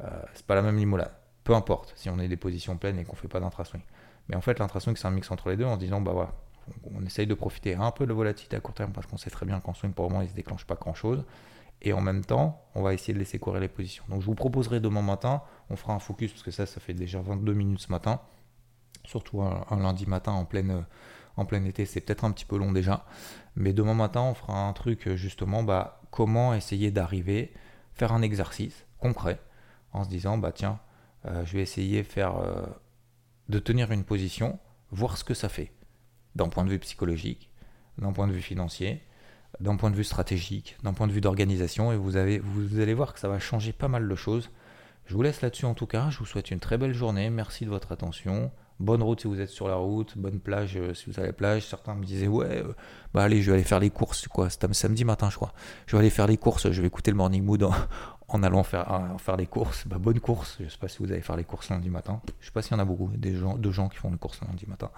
Euh, 0.04 0.22
c'est 0.34 0.46
pas 0.46 0.56
la 0.56 0.62
même 0.62 0.78
limonade. 0.78 1.12
Peu 1.44 1.54
importe 1.56 1.94
si 1.96 2.10
on 2.10 2.20
est 2.20 2.28
des 2.28 2.38
positions 2.38 2.78
pleines 2.78 3.00
et 3.00 3.06
qu'on 3.06 3.16
fait 3.16 3.28
pas 3.28 3.40
d'intra-swing. 3.40 3.82
Mais 4.28 4.36
en 4.36 4.42
fait, 4.42 4.60
l'intra-swing, 4.60 4.96
c'est 4.96 5.08
un 5.08 5.12
mix 5.12 5.30
entre 5.32 5.50
les 5.50 5.58
deux 5.58 5.66
en 5.66 5.78
disant, 5.78 6.02
bah 6.02 6.12
voilà, 6.12 6.34
on, 6.94 7.04
essaye 7.06 7.26
de 7.26 7.34
profiter 7.34 7.76
un 7.76 7.92
peu 7.92 8.06
de 8.06 8.14
volatilité 8.14 8.56
à 8.56 8.60
court 8.60 8.76
terme 8.76 8.92
parce 8.92 9.08
qu'on 9.08 9.18
sait 9.18 9.32
très 9.32 9.46
bien 9.46 9.60
qu'en 9.60 9.74
swing, 9.74 9.94
pour 9.94 10.06
le 10.06 10.12
moment, 10.12 10.22
il 10.22 10.30
se 10.30 10.36
déclenche 10.36 10.66
pas 10.66 10.76
grand-chose 10.76 11.24
et 11.82 11.94
en 11.94 12.02
même 12.02 12.26
temps, 12.26 12.62
on 12.76 12.82
va 12.82 12.94
essayer 12.94 13.14
de 13.14 13.20
laisser 13.20 13.40
courir 13.40 13.62
les 13.62 13.70
positions. 13.70 14.04
Donc 14.10 14.22
je 14.22 14.26
vous 14.26 14.36
proposerai 14.36 14.80
demain 14.80 15.02
matin, 15.02 15.42
on 15.70 15.76
fera 15.76 15.94
un 15.94 16.00
focus 16.00 16.32
parce 16.32 16.44
que 16.44 16.52
ça, 16.52 16.66
ça 16.66 16.80
fait 16.80 16.94
déjà 16.94 17.22
22 17.22 17.54
minutes 17.54 17.80
ce 17.80 17.92
matin, 17.92 18.20
surtout 19.06 19.42
un, 19.42 19.66
lundi 19.78 20.06
matin 20.06 20.34
en 20.34 20.46
pleine, 20.46 20.86
en 21.38 21.46
plein 21.46 21.64
été, 21.64 21.86
c'est 21.86 22.02
peut-être 22.02 22.26
un 22.26 22.32
petit 22.32 22.46
peu 22.46 22.58
long 22.58 22.72
déjà, 22.72 23.06
mais 23.56 23.72
demain 23.72 23.94
matin, 23.94 24.22
on 24.22 24.34
fera 24.34 24.68
un 24.68 24.74
truc 24.74 25.10
justement, 25.16 25.64
bah, 25.64 26.02
comment 26.12 26.54
essayer 26.54 26.92
d'arriver, 26.92 27.54
faire 27.94 28.12
un 28.12 28.22
exercice 28.22 28.86
concret 29.00 29.40
en 29.94 30.04
se 30.04 30.10
disant, 30.10 30.38
bah 30.38 30.52
tiens, 30.52 30.80
euh, 31.26 31.46
je 31.46 31.54
vais 31.54 31.62
essayer 31.62 32.04
faire, 32.04 32.38
euh, 32.38 32.66
de 33.50 33.60
tenir 33.60 33.92
une 33.92 34.04
position, 34.04 34.60
voir 34.92 35.18
ce 35.18 35.24
que 35.24 35.34
ça 35.34 35.50
fait, 35.50 35.72
d'un 36.36 36.50
point 36.50 36.64
de 36.64 36.70
vue 36.70 36.80
psychologique, 36.80 37.50
d'un 37.98 38.14
point 38.14 38.28
de 38.28 38.32
vue 38.32 38.42
financier, 38.42 39.04
d'un 39.60 39.76
point 39.76 39.92
de 39.92 39.96
vue 39.96 40.04
stratégique, 40.04 40.78
d'un 40.84 40.94
point 40.94 41.08
de 41.08 41.12
vue 41.12 41.22
d'organisation, 41.22 41.92
et 41.92 41.98
vous, 41.98 42.16
avez, 42.16 42.40
vous 42.40 42.80
allez 42.80 42.94
voir 42.94 43.14
que 43.14 43.20
ça 43.20 43.28
va 43.28 43.40
changer 43.40 43.74
pas 43.74 43.88
mal 43.88 44.08
de 44.08 44.16
choses. 44.16 44.50
Je 45.06 45.16
vous 45.16 45.22
laisse 45.22 45.42
là-dessus 45.42 45.66
en 45.66 45.74
tout 45.74 45.88
cas, 45.88 46.10
je 46.10 46.20
vous 46.20 46.26
souhaite 46.26 46.52
une 46.52 46.60
très 46.60 46.78
belle 46.78 46.94
journée, 46.94 47.30
merci 47.30 47.66
de 47.66 47.70
votre 47.70 47.92
attention. 47.92 48.52
Bonne 48.80 49.04
route 49.04 49.20
si 49.20 49.28
vous 49.28 49.42
êtes 49.42 49.50
sur 49.50 49.68
la 49.68 49.76
route, 49.76 50.18
bonne 50.18 50.40
plage 50.40 50.78
euh, 50.78 50.94
si 50.94 51.10
vous 51.10 51.20
à 51.20 51.24
la 51.24 51.34
plage. 51.34 51.66
Certains 51.66 51.96
me 51.96 52.04
disaient 52.06 52.28
ouais, 52.28 52.64
euh, 52.64 52.74
bah 53.14 53.24
allez, 53.24 53.42
je 53.42 53.52
vais 53.52 53.58
aller 53.58 53.66
faire 53.66 53.82
les 53.82 53.90
courses 53.90 54.28
quoi. 54.30 54.50
C'était 54.50 54.72
samedi 54.74 55.04
matin 55.04 55.30
je 55.30 55.36
crois. 55.36 55.52
Je 55.86 55.96
vais 55.96 56.00
aller 56.00 56.10
faire 56.10 56.28
les 56.28 56.38
courses. 56.38 56.72
Je 56.72 56.82
vais 56.82 56.88
écouter 56.88 57.12
le 57.12 57.18
morning 57.18 57.44
mood 57.44 57.62
en, 57.64 58.44
allant 58.44 58.64
faire, 58.64 58.90
en 58.90 59.18
faire 59.18 59.36
les 59.36 59.48
courses. 59.48 59.86
Bah, 59.86 59.98
bonne 59.98 60.22
course. 60.22 60.58
Je 60.62 60.70
sais 60.70 60.78
pas 60.78 60.88
si 60.88 61.00
vous 61.00 61.12
allez 61.12 61.22
faire 61.22 61.36
les 61.36 61.44
courses 61.44 61.70
lundi 61.70 61.90
matin. 61.90 62.22
Je 62.40 62.46
sais 62.46 62.52
pas 62.54 62.62
s'il 62.62 62.72
y 62.72 62.76
en 62.76 62.80
a 62.80 62.86
beaucoup 62.86 63.10
des 63.18 63.36
gens, 63.36 63.58
de 63.58 63.72
gens 63.72 63.90
qui 63.90 63.98
font 63.98 64.12
les 64.12 64.18
courses 64.18 64.40
lundi 64.48 64.66
matin. 64.66 64.92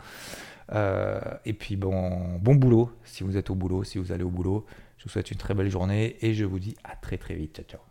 Euh, 0.74 1.20
et 1.46 1.54
puis 1.54 1.76
bon, 1.76 2.38
bon 2.38 2.56
boulot 2.56 2.92
si 3.04 3.24
vous 3.24 3.36
êtes 3.36 3.50
au 3.50 3.56
boulot, 3.56 3.84
si 3.84 3.98
vous 3.98 4.12
allez 4.12 4.24
au 4.24 4.30
boulot. 4.30 4.66
Je 4.98 5.06
vous 5.06 5.10
souhaite 5.10 5.32
une 5.32 5.38
très 5.38 5.56
belle 5.56 5.72
journée 5.72 6.18
et 6.24 6.36
je 6.36 6.46
vous 6.46 6.60
dis 6.60 6.76
à 6.84 6.96
très 6.96 7.18
très 7.18 7.34
vite. 7.34 7.56
Ciao 7.56 7.66
ciao. 7.66 7.91